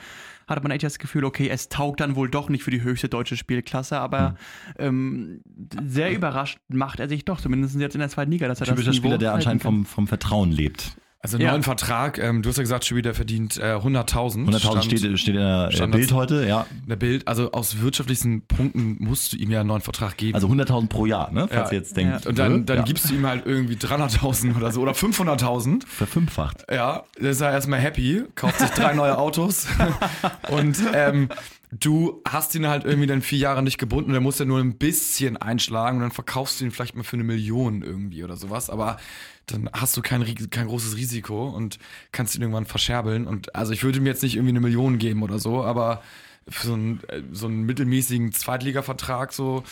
hatte 0.46 0.62
man 0.62 0.70
echt 0.70 0.84
das 0.84 0.98
Gefühl, 0.98 1.24
okay, 1.24 1.48
es 1.48 1.68
taugt 1.68 2.00
dann 2.00 2.14
wohl 2.14 2.30
doch 2.30 2.48
nicht 2.48 2.62
für 2.62 2.70
die 2.70 2.82
höchste 2.82 3.08
deutsche 3.08 3.36
Spielklasse, 3.36 3.98
aber 3.98 4.36
ähm, 4.78 5.40
sehr 5.84 6.12
überrascht 6.12 6.58
macht 6.68 7.00
er 7.00 7.08
sich 7.08 7.24
doch, 7.24 7.40
zumindest 7.40 7.74
jetzt 7.76 7.94
in 7.94 8.00
der 8.00 8.08
zweiten 8.08 8.30
Liga, 8.30 8.46
dass 8.48 8.60
er 8.60 8.66
Typischer 8.66 8.86
das 8.86 8.96
Spieler, 8.96 9.18
der 9.18 9.32
anscheinend 9.34 9.62
vom, 9.62 9.86
vom 9.86 10.06
Vertrauen 10.06 10.52
lebt. 10.52 10.96
Also 11.26 11.38
Ja. 11.38 11.50
neuen 11.50 11.64
Vertrag, 11.64 12.18
ähm, 12.18 12.42
du 12.42 12.48
hast 12.48 12.56
ja 12.56 12.62
gesagt, 12.62 12.84
Schibi, 12.84 13.02
der 13.02 13.12
verdient 13.12 13.56
äh, 13.58 13.74
100.000. 13.74 14.46
100.000 14.46 14.58
Stand 14.60 14.84
steht, 14.84 15.18
steht 15.18 15.34
in 15.34 15.40
der 15.40 15.72
Stand- 15.72 15.90
Bild 15.92 16.12
heute, 16.12 16.46
ja. 16.46 16.66
in 16.84 16.88
der 16.88 16.94
Bild. 16.94 17.26
Also 17.26 17.50
aus 17.50 17.80
wirtschaftlichen 17.80 18.42
Punkten 18.46 18.96
musst 19.00 19.32
du 19.32 19.36
ihm 19.36 19.50
ja 19.50 19.58
einen 19.60 19.68
neuen 19.68 19.80
Vertrag 19.82 20.16
geben. 20.16 20.36
Also 20.36 20.46
100.000 20.46 20.86
pro 20.88 21.04
Jahr, 21.04 21.32
ne? 21.32 21.48
Falls 21.50 21.70
Ja. 21.70 21.74
ihr 21.74 21.78
jetzt 21.80 21.96
denkt. 21.96 22.26
und 22.26 22.38
dann, 22.38 22.64
dann 22.64 22.76
ja, 22.78 22.82
gibst 22.84 23.10
du 23.10 23.14
ihm 23.14 23.26
halt 23.26 23.44
irgendwie 23.44 23.74
300.000 23.74 24.56
oder 24.56 24.70
so 24.70 24.82
oder 24.82 24.92
500.000. 24.92 25.84
verfünffacht. 25.86 26.64
Ja, 26.70 27.02
ist 27.16 27.40
ja 27.40 27.50
erstmal 27.50 27.80
happy, 27.80 28.22
kauft 28.36 28.60
sich 28.60 28.70
drei 28.70 28.94
neue 28.94 29.18
Autos 29.18 29.66
und 30.50 30.76
ähm, 30.94 31.28
du 31.72 32.22
hast 32.26 32.54
ihn 32.54 32.66
halt 32.66 32.84
irgendwie 32.84 33.06
dann 33.06 33.22
vier 33.22 33.38
Jahre 33.38 33.62
nicht 33.62 33.78
gebunden, 33.78 34.12
der 34.12 34.20
muss 34.20 34.38
ja 34.38 34.44
nur 34.44 34.60
ein 34.60 34.76
bisschen 34.76 35.36
einschlagen 35.36 35.98
und 35.98 36.02
dann 36.02 36.12
verkaufst 36.12 36.60
du 36.60 36.64
ihn 36.64 36.70
vielleicht 36.70 36.94
mal 36.94 37.02
für 37.02 37.16
eine 37.16 37.24
Million 37.24 37.82
irgendwie 37.82 38.24
oder 38.24 38.36
sowas, 38.36 38.70
aber 38.70 38.98
dann 39.46 39.68
hast 39.72 39.96
du 39.96 40.02
kein, 40.02 40.24
kein 40.50 40.66
großes 40.66 40.96
Risiko 40.96 41.48
und 41.48 41.78
kannst 42.12 42.34
ihn 42.34 42.42
irgendwann 42.42 42.66
verscherbeln 42.66 43.26
und 43.26 43.54
also 43.54 43.72
ich 43.72 43.82
würde 43.82 43.98
ihm 43.98 44.06
jetzt 44.06 44.22
nicht 44.22 44.36
irgendwie 44.36 44.52
eine 44.52 44.60
Million 44.60 44.98
geben 44.98 45.22
oder 45.22 45.38
so, 45.38 45.64
aber 45.64 46.02
für 46.48 46.66
so 46.68 46.74
einen, 46.74 47.00
äh, 47.08 47.22
so 47.32 47.46
einen 47.46 47.64
mittelmäßigen 47.64 48.32
Zweitliga-Vertrag 48.32 49.32
so, 49.32 49.64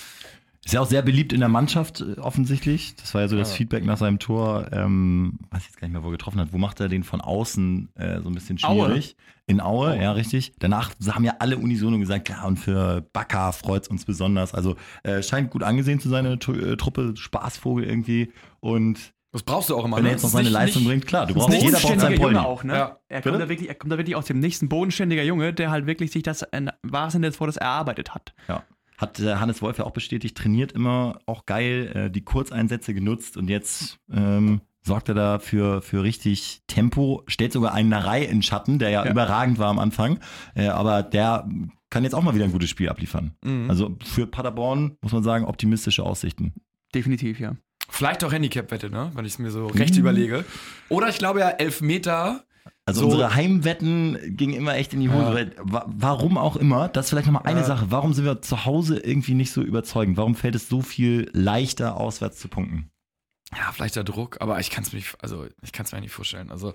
Ist 0.65 0.73
ja 0.73 0.81
auch 0.81 0.87
sehr 0.87 1.03
beliebt 1.03 1.33
in 1.33 1.41
der 1.41 1.49
Mannschaft 1.49 2.01
äh, 2.01 2.19
offensichtlich. 2.21 2.97
Das 2.97 3.13
war 3.15 3.21
ja 3.21 3.29
so 3.29 3.37
das 3.37 3.51
Ja. 3.51 3.57
Feedback 3.57 3.85
nach 3.85 3.99
seinem 3.99 4.19
Tor. 4.19 4.67
Ähm, 4.73 5.39
weiß 5.51 5.61
ich 5.63 5.67
jetzt 5.69 5.77
gar 5.81 5.87
nicht 5.89 5.93
mehr, 5.93 6.03
wo 6.03 6.09
er 6.09 6.13
getroffen 6.13 6.41
hat. 6.41 6.53
Wo 6.53 6.59
macht 6.59 6.81
er 6.81 6.89
den 6.89 7.03
von 7.05 7.21
außen 7.21 7.91
äh, 7.97 8.21
so 8.23 8.31
ein 8.31 8.35
bisschen 8.35 8.59
schwierig? 8.59 9.17
In 9.47 9.61
Aue, 9.61 10.01
ja, 10.01 10.13
richtig. 10.13 10.55
Danach 10.59 10.93
haben 11.09 11.25
ja 11.25 11.35
alle 11.39 11.59
unisono 11.59 11.99
gesagt, 11.99 12.25
klar, 12.25 12.47
und 12.47 12.57
für 12.59 13.03
Bakker 13.13 13.53
freut 13.53 13.83
es 13.83 13.89
uns 13.89 14.07
besonders. 14.07 14.55
Also 14.55 14.77
äh, 15.03 15.23
scheint 15.23 15.51
gut 15.51 15.63
angesehen 15.63 16.01
zu 16.01 16.09
sein, 16.09 16.25
eine 16.25 16.37
äh, 16.37 16.77
Truppe, 16.77 17.13
Spaßvogel 17.15 17.85
irgendwie. 17.85 18.33
Und 18.61 19.13
das 19.33 19.43
brauchst 19.43 19.69
du 19.69 19.77
auch 19.77 19.85
immer. 19.85 19.97
wenn 19.97 20.05
ne? 20.05 20.11
er 20.11 20.13
jetzt 20.13 20.23
noch 20.23 20.31
seine 20.31 20.45
nicht- 20.45 20.53
Leistung 20.53 20.83
nicht- 20.83 20.89
bringt, 20.91 21.07
klar, 21.07 21.27
du 21.27 21.35
brauchst, 21.35 21.53
jeder 21.53 21.73
braucht 21.73 21.83
sein 21.83 21.91
bodenständiger 21.91 22.23
Polni. 22.23 22.37
Junge 22.37 22.47
auch, 22.49 22.65
ne? 22.65 22.73
Ja. 22.75 22.99
Er, 23.09 23.19
Bitte? 23.19 23.31
kommt 23.31 23.43
da 23.43 23.49
wirklich, 23.51 23.69
er 23.69 23.75
kommt 23.75 23.93
da 23.93 23.99
wirklich 23.99 24.17
aus 24.17 24.25
dem 24.27 24.39
nächsten 24.39 24.69
bodenständiger 24.71 25.25
Junge, 25.25 25.53
der 25.53 25.71
halt 25.71 25.87
wirklich 25.87 26.11
sich 26.13 26.23
das 26.23 26.43
in 26.53 26.71
wahrsten 26.83 27.19
Sinne 27.21 27.27
des 27.31 27.41
Wortes 27.41 27.57
erarbeitet 27.59 28.15
hat. 28.15 28.33
Ja. 28.49 28.63
Hat 28.99 29.19
äh, 29.21 29.37
Hannes 29.37 29.61
Wolf 29.63 29.79
ja 29.79 29.85
auch 29.85 29.93
bestätigt, 29.93 30.37
trainiert 30.37 30.73
immer 30.73 31.19
auch 31.27 31.47
geil, 31.47 31.93
äh, 31.95 32.11
die 32.11 32.23
Kurzeinsätze 32.23 32.95
genutzt 32.95 33.37
und 33.37 33.49
jetzt 33.49 33.99
ähm, 34.13 34.61
sorgt 34.83 35.09
er 35.09 35.15
da 35.15 35.39
für, 35.39 35.81
für 35.83 36.03
richtig 36.03 36.63
Tempo, 36.67 37.23
stellt 37.27 37.53
sogar 37.53 37.73
einen 37.75 37.89
Narei 37.89 38.23
in 38.23 38.43
Schatten, 38.43 38.79
der 38.79 38.91
ja, 38.91 39.05
Ja. 39.05 39.11
überragend 39.11 39.59
war 39.59 39.69
am 39.69 39.79
Anfang, 39.79 40.21
äh, 40.55 40.67
aber 40.69 41.03
der 41.03 41.49
kann 41.91 42.05
jetzt 42.05 42.15
auch 42.15 42.23
mal 42.23 42.35
wieder 42.35 42.45
ein 42.45 42.53
gutes 42.53 42.71
Spiel 42.71 42.89
abliefern. 42.89 43.33
Mhm. 43.45 43.71
Also 43.71 43.97
für 44.05 44.27
Paderborn 44.27 44.97
muss 45.01 45.13
man 45.13 45.23
sagen, 45.23 45.45
optimistische 45.45 46.03
Aussichten. 46.03 46.53
Definitiv, 46.95 47.41
ja. 47.41 47.57
Vielleicht 47.89 48.25
auch 48.25 48.33
Handicap-Wette, 48.33 48.91
ne? 48.91 49.11
Wenn 49.15 49.25
ich 49.25 49.33
es 49.35 49.39
mir 49.39 49.51
so 49.51 49.67
recht 49.67 49.97
überlege. 49.97 50.45
Oder 50.89 51.09
ich 51.09 51.19
glaube 51.19 51.41
ja, 51.41 51.51
Elfmeter. 51.51 52.45
Also 52.87 53.01
So- 53.01 53.07
unsere 53.07 53.35
Heimwetten 53.35 54.19
gingen 54.37 54.55
immer 54.55 54.75
echt 54.75 54.93
in 54.93 55.01
die 55.01 55.09
Hose. 55.11 55.53
Ja. 55.57 55.85
Warum 55.87 56.37
auch 56.37 56.57
immer, 56.57 56.89
das 56.89 57.07
ist 57.07 57.11
vielleicht 57.11 57.27
nochmal 57.27 57.45
eine 57.47 57.61
Ja. 57.61 57.67
Sache. 57.67 57.87
Warum 57.91 58.13
sind 58.13 58.25
wir 58.27 58.43
zu 58.43 58.67
Hause 58.67 58.99
irgendwie 58.99 59.35
nicht 59.35 59.53
so 59.53 59.63
überzeugend? 59.63 60.17
Warum 60.19 60.35
fällt 60.35 60.55
es 60.55 60.69
so 60.69 60.83
viel 60.83 61.31
leichter, 61.33 61.97
auswärts 61.97 62.39
zu 62.39 62.49
punkten? 62.49 62.91
Ja, 63.57 63.73
vielleicht 63.73 63.97
der 63.97 64.05
Druck, 64.05 64.39
aber 64.41 64.61
ich 64.61 64.69
kann 64.71 64.85
es 64.85 64.93
mir 64.93 65.03
also 65.21 65.47
ich 65.63 65.73
kann 65.73 65.87
es 65.87 65.93
mir 65.93 66.01
nicht 66.01 66.13
vorstellen. 66.13 66.51
Also 66.51 66.75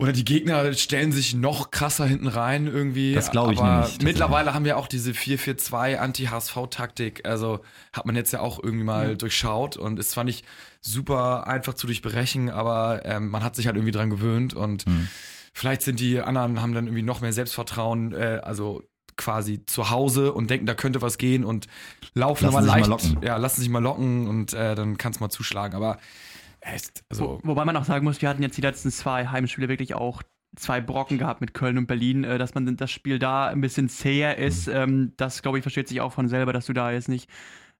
oder 0.00 0.12
die 0.12 0.24
Gegner 0.24 0.72
stellen 0.72 1.12
sich 1.12 1.34
noch 1.34 1.70
krasser 1.70 2.06
hinten 2.06 2.26
rein 2.26 2.66
irgendwie. 2.66 3.12
Das 3.14 3.30
glaube 3.30 3.52
ich 3.52 3.58
aber 3.58 3.68
nämlich, 3.68 3.84
tatsächlich. 3.84 4.06
Mittlerweile 4.06 4.54
haben 4.54 4.64
wir 4.64 4.76
auch 4.78 4.88
diese 4.88 5.12
4-4-2 5.12 5.96
Anti-HSV-Taktik. 5.96 7.26
Also 7.26 7.60
hat 7.92 8.06
man 8.06 8.16
jetzt 8.16 8.32
ja 8.32 8.40
auch 8.40 8.62
irgendwie 8.62 8.84
mal 8.84 9.16
durchschaut 9.16 9.76
und 9.76 9.98
ist 9.98 10.10
zwar 10.10 10.24
nicht 10.24 10.44
super 10.80 11.46
einfach 11.46 11.74
zu 11.74 11.86
durchbrechen, 11.86 12.50
aber 12.50 13.02
ähm, 13.04 13.28
man 13.28 13.44
hat 13.44 13.56
sich 13.56 13.66
halt 13.66 13.76
irgendwie 13.76 13.92
dran 13.92 14.10
gewöhnt 14.10 14.54
und 14.54 14.84
Hm. 14.86 15.08
vielleicht 15.52 15.82
sind 15.82 16.00
die 16.00 16.20
anderen, 16.20 16.60
haben 16.62 16.72
dann 16.74 16.86
irgendwie 16.86 17.02
noch 17.02 17.20
mehr 17.20 17.32
Selbstvertrauen, 17.32 18.12
äh, 18.12 18.40
also 18.42 18.82
quasi 19.16 19.66
zu 19.66 19.90
Hause 19.90 20.32
und 20.32 20.48
denken, 20.48 20.64
da 20.64 20.72
könnte 20.74 21.02
was 21.02 21.18
gehen 21.18 21.44
und 21.44 21.66
laufen 22.14 22.44
Lassen 22.44 22.56
aber 22.56 22.62
sich 22.64 22.72
mal 22.72 22.78
leicht, 22.78 22.88
locken. 22.88 23.18
ja, 23.22 23.36
lassen 23.36 23.60
sich 23.60 23.68
mal 23.68 23.82
locken 23.82 24.26
und 24.28 24.54
äh, 24.54 24.74
dann 24.74 24.96
kann 24.96 25.12
es 25.12 25.20
mal 25.20 25.28
zuschlagen. 25.28 25.76
Aber 25.76 25.98
echt, 26.60 27.04
also 27.08 27.40
Wo, 27.42 27.50
wobei 27.50 27.64
man 27.64 27.76
auch 27.76 27.84
sagen 27.84 28.04
muss, 28.04 28.20
wir 28.22 28.28
hatten 28.28 28.42
jetzt 28.42 28.56
die 28.56 28.60
letzten 28.62 28.90
zwei 28.90 29.26
Heimspiele 29.26 29.68
wirklich 29.68 29.94
auch 29.94 30.22
zwei 30.56 30.80
Brocken 30.80 31.18
gehabt 31.18 31.40
mit 31.40 31.54
Köln 31.54 31.78
und 31.78 31.86
Berlin, 31.86 32.24
äh, 32.24 32.36
dass 32.38 32.54
man 32.54 32.76
das 32.76 32.90
Spiel 32.90 33.18
da 33.18 33.46
ein 33.48 33.60
bisschen 33.60 33.88
zäher 33.88 34.36
ist. 34.38 34.66
Ähm, 34.68 35.12
das, 35.16 35.42
glaube 35.42 35.58
ich, 35.58 35.62
versteht 35.62 35.88
sich 35.88 36.00
auch 36.00 36.12
von 36.12 36.28
selber, 36.28 36.52
dass 36.52 36.66
du 36.66 36.72
da 36.72 36.90
jetzt 36.90 37.08
nicht 37.08 37.30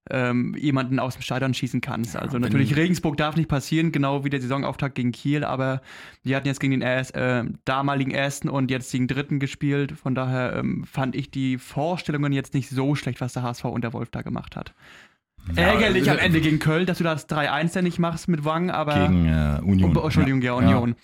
ähm, 0.09 0.55
jemanden 0.59 0.99
aus 0.99 1.15
dem 1.15 1.23
Stadion 1.23 1.53
schießen 1.53 1.83
kannst. 1.83 2.17
also 2.17 2.35
wenn- 2.35 2.41
natürlich, 2.43 2.75
Regensburg 2.75 3.19
darf 3.19 3.37
nicht 3.37 3.49
passieren, 3.51 3.93
genau 3.93 4.25
wie 4.25 4.31
der 4.31 4.41
Saisonauftakt 4.41 4.95
gegen 4.95 5.13
Kiel, 5.13 5.45
aber 5.45 5.83
wir 6.23 6.37
hatten 6.37 6.47
jetzt 6.47 6.59
gegen 6.59 6.71
den 6.71 6.81
erst, 6.81 7.15
äh, 7.15 7.45
damaligen 7.67 8.11
ersten 8.11 8.49
und 8.49 8.71
jetzt 8.71 8.93
den 8.95 9.09
dritten 9.09 9.41
gespielt. 9.41 9.93
Von 9.93 10.15
daher 10.15 10.55
ähm, 10.57 10.85
fand 10.85 11.15
ich 11.17 11.31
die 11.31 11.59
Vorstellungen 11.59 12.33
jetzt 12.33 12.55
nicht 12.55 12.71
so 12.71 12.95
schlecht, 12.95 13.21
was 13.21 13.35
der 13.35 13.43
HSV 13.43 13.65
unter 13.67 13.93
Wolf 13.93 14.09
da 14.11 14.23
gemacht 14.23 14.57
hat. 14.57 14.73
Ärgerlich 15.57 16.07
äh, 16.07 16.11
am 16.11 16.19
Ende 16.19 16.41
gegen 16.41 16.59
Köln, 16.59 16.87
dass 16.87 16.99
du 16.99 17.05
das 17.05 17.29
3-1 17.29 17.75
ja 17.77 17.83
nicht 17.83 17.99
machst 17.99 18.29
mit 18.29 18.45
Wang, 18.45 18.71
aber. 18.71 19.09
Gegen 19.09 19.27
äh, 19.27 19.61
Union. 19.63 19.97
Oh, 19.97 20.03
Entschuldigung, 20.03 20.43
ja, 20.43 20.55
Union. 20.55 20.95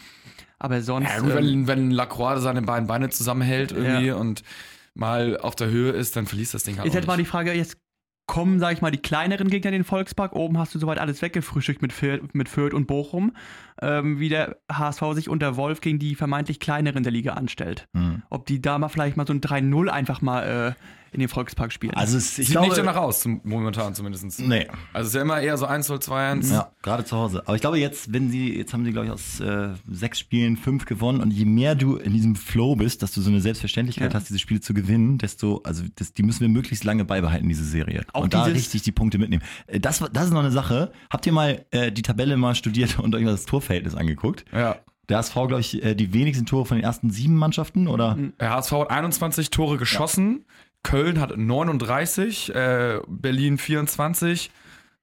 Aber 0.59 0.81
sonst. 0.83 1.09
Ja, 1.09 1.21
gut, 1.21 1.31
ähm, 1.31 1.37
wenn, 1.37 1.67
wenn 1.67 1.91
Lacroix 1.91 2.41
seine 2.41 2.63
beiden 2.63 2.87
Beine 2.87 3.11
zusammenhält 3.11 3.73
irgendwie 3.73 4.13
und 4.13 4.43
mal 4.95 5.39
auf 5.39 5.55
der 5.55 5.69
Höhe 5.69 5.93
ist, 5.93 6.17
dann 6.17 6.27
verliest 6.27 6.55
das 6.55 6.65
Ding 6.65 6.79
halt 6.79 6.91
auch 6.91 6.95
halt 6.95 7.07
mal 7.07 7.17
die. 7.17 7.25
Frage, 7.25 7.53
jetzt 7.53 7.79
kommen, 8.27 8.59
sag 8.59 8.73
ich 8.73 8.83
mal, 8.83 8.91
die 8.91 8.99
kleineren 8.99 9.49
Gegner 9.49 9.69
in 9.69 9.75
den 9.75 9.85
Volkspark. 9.85 10.35
Oben 10.35 10.59
hast 10.59 10.75
du 10.75 10.79
soweit 10.79 10.99
alles 10.99 11.23
weggefrühstückt 11.23 11.81
mit 11.81 11.93
Fürth, 11.93 12.35
mit 12.35 12.49
Fürth 12.49 12.75
und 12.75 12.87
Bochum. 12.87 13.33
Ähm, 13.81 14.19
wie 14.19 14.29
der 14.29 14.57
HSV 14.71 15.03
sich 15.13 15.29
unter 15.29 15.57
Wolf 15.57 15.81
gegen 15.81 15.99
die 15.99 16.15
vermeintlich 16.15 16.59
kleineren 16.59 17.03
der 17.03 17.13
Liga 17.13 17.35
anstellt. 17.35 17.87
Hm. 17.95 18.23
Ob 18.31 18.47
die 18.47 18.61
da 18.61 18.79
mal 18.79 18.89
vielleicht 18.89 19.17
mal 19.17 19.27
so 19.27 19.33
ein 19.33 19.41
3-0 19.41 19.89
einfach 19.89 20.23
mal 20.23 20.75
äh, 20.77 21.06
in 21.17 21.21
den 21.21 21.29
Volkspark 21.29 21.73
spielen. 21.73 21.95
Also 21.95 22.17
es, 22.17 22.39
ich 22.39 22.47
Sieht 22.47 22.53
glaube, 22.55 22.69
nicht 22.69 22.79
danach 22.79 22.97
aus, 22.97 23.21
zum, 23.21 23.41
momentan 23.45 23.95
zumindest. 23.95 24.39
Nee. 24.41 24.69
Also 24.93 25.03
es 25.03 25.09
ist 25.09 25.15
ja 25.15 25.23
immer 25.23 25.41
eher 25.41 25.57
so 25.59 25.67
1-0, 25.67 26.01
2-1. 26.03 26.53
Ja, 26.53 26.71
gerade 26.83 27.05
zu 27.05 27.17
Hause. 27.17 27.43
Aber 27.47 27.55
ich 27.55 27.61
glaube 27.61 27.79
jetzt, 27.79 28.13
wenn 28.13 28.31
sie, 28.31 28.57
jetzt 28.57 28.73
haben 28.73 28.85
sie, 28.85 28.93
glaube 28.93 29.07
ich, 29.07 29.13
aus 29.13 29.41
äh, 29.41 29.71
sechs 29.91 30.19
Spielen 30.19 30.57
fünf 30.57 30.85
gewonnen 30.85 31.21
und 31.21 31.33
je 31.33 31.45
mehr 31.45 31.75
du 31.75 31.97
in 31.97 32.13
diesem 32.13 32.37
Flow 32.37 32.77
bist, 32.77 33.03
dass 33.03 33.13
du 33.13 33.21
so 33.21 33.31
eine 33.31 33.41
Selbstverständlichkeit 33.41 34.13
Ja. 34.13 34.19
hast, 34.19 34.29
diese 34.29 34.39
Spiele 34.39 34.61
zu 34.61 34.75
gewinnen, 34.75 35.19
desto, 35.19 35.61
also 35.65 35.83
das, 35.97 36.13
die 36.13 36.23
müssen 36.23 36.41
wir 36.41 36.49
möglichst 36.49 36.85
lange 36.85 37.05
beibehalten, 37.05 37.49
diese 37.49 37.65
Serie. 37.65 38.05
Auch 38.13 38.23
und 38.25 38.35
da 38.35 38.45
richtig 38.45 38.83
die 38.83 38.93
Punkte 38.93 39.19
mitnehmen. 39.19 39.43
Äh, 39.67 39.81
Das, 39.81 40.03
das 40.13 40.27
ist 40.27 40.33
noch 40.33 40.41
eine 40.41 40.51
Sache. 40.53 40.93
Habt 41.11 41.27
ihr 41.27 41.33
mal 41.33 41.65
äh, 41.71 41.91
die 41.93 42.03
Tabelle 42.03 42.37
mal 42.37 42.55
studiert 42.55 42.99
und 42.99 43.15
euch 43.15 43.25
mal 43.25 43.31
das 43.33 43.47
Torverhältnis 43.47 43.95
angeguckt? 43.95 44.45
Ja. 44.53 44.77
Der 45.09 45.19
HSV, 45.19 45.35
glaube 45.35 45.61
ich, 45.61 45.85
äh, 45.85 45.95
die 45.95 46.13
wenigsten 46.13 46.47
Tore 46.47 46.67
von 46.67 46.77
den 46.79 46.85
ersten 46.85 47.11
sieben 47.11 47.37
Mannschaften, 47.37 47.87
oder? 47.87 48.19
Der 48.41 48.51
HSV 48.51 48.73
hat 48.73 48.91
21 48.91 49.51
Tore 49.51 49.77
geschossen, 49.79 50.45
Köln 50.87 51.21
hat 51.21 51.37
39, 51.37 52.55
äh, 52.55 53.01
Berlin 53.09 53.59
24, 53.59 54.51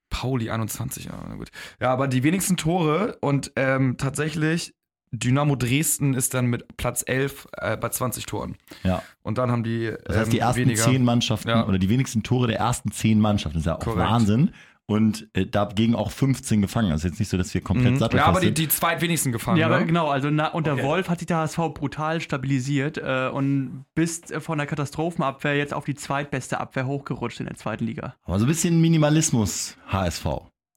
Pauli 0.08 0.50
21, 0.50 1.04
ja, 1.06 1.34
gut. 1.36 1.50
Ja, 1.80 1.92
aber 1.92 2.08
die 2.08 2.22
wenigsten 2.22 2.56
Tore 2.56 3.16
und 3.20 3.52
ähm, 3.56 3.96
tatsächlich 3.98 4.74
Dynamo 5.12 5.56
Dresden 5.56 6.14
ist 6.14 6.34
dann 6.34 6.46
mit 6.46 6.76
Platz 6.76 7.04
11 7.06 7.46
äh, 7.58 7.76
bei 7.76 7.88
20 7.90 8.26
Toren. 8.26 8.56
Ja. 8.82 9.02
Und 9.22 9.38
dann 9.38 9.50
haben 9.52 9.62
die, 9.62 9.92
Das 10.06 10.16
heißt, 10.16 10.32
die 10.32 10.38
ähm, 10.38 10.42
ersten 10.42 10.60
weniger. 10.62 10.82
zehn 10.84 11.04
Mannschaften 11.04 11.48
Ja. 11.50 11.66
oder 11.66 11.78
die 11.78 11.88
wenigsten 11.88 12.22
Tore 12.22 12.46
der 12.48 12.58
ersten 12.58 12.90
zehn 12.90 13.20
Mannschaften, 13.20 13.58
das 13.58 13.62
ist 13.62 13.66
ja 13.66 13.76
auch 13.76 13.80
Korrekt. 13.80 14.10
Wahnsinn. 14.10 14.50
Und 14.86 15.28
äh, 15.32 15.46
dagegen 15.46 15.94
auch 15.94 16.10
15 16.10 16.60
gefangen. 16.60 16.92
Also 16.92 17.08
jetzt 17.08 17.18
nicht 17.18 17.30
so, 17.30 17.38
dass 17.38 17.54
wir 17.54 17.62
komplett 17.62 17.94
Mhm. 17.94 17.98
satt 17.98 18.12
Ja, 18.12 18.26
aber 18.26 18.40
die, 18.40 18.52
die 18.52 18.68
zweitwenigsten 18.68 19.32
gefangen. 19.32 19.56
Ja, 19.56 19.66
aber 19.66 19.80
ne? 19.80 19.86
genau, 19.86 20.08
also 20.08 20.28
na, 20.30 20.48
unter 20.48 20.74
Okay. 20.74 20.82
Wolf 20.82 21.08
hat 21.08 21.20
sich 21.20 21.26
der 21.26 21.38
HSV 21.38 21.56
brutal 21.72 22.20
stabilisiert 22.20 22.98
äh, 22.98 23.28
und 23.32 23.86
bis 23.94 24.30
äh, 24.30 24.40
von 24.40 24.58
der 24.58 24.66
Katastrophenabwehr 24.66 25.56
jetzt 25.56 25.72
auf 25.72 25.86
die 25.86 25.94
zweitbeste 25.94 26.60
Abwehr 26.60 26.86
hochgerutscht 26.86 27.40
in 27.40 27.46
der 27.46 27.56
zweiten 27.56 27.84
Liga. 27.86 28.14
Aber 28.24 28.38
so 28.38 28.44
ein 28.44 28.48
bisschen 28.48 28.78
Minimalismus 28.82 29.78
HSV. 29.88 30.26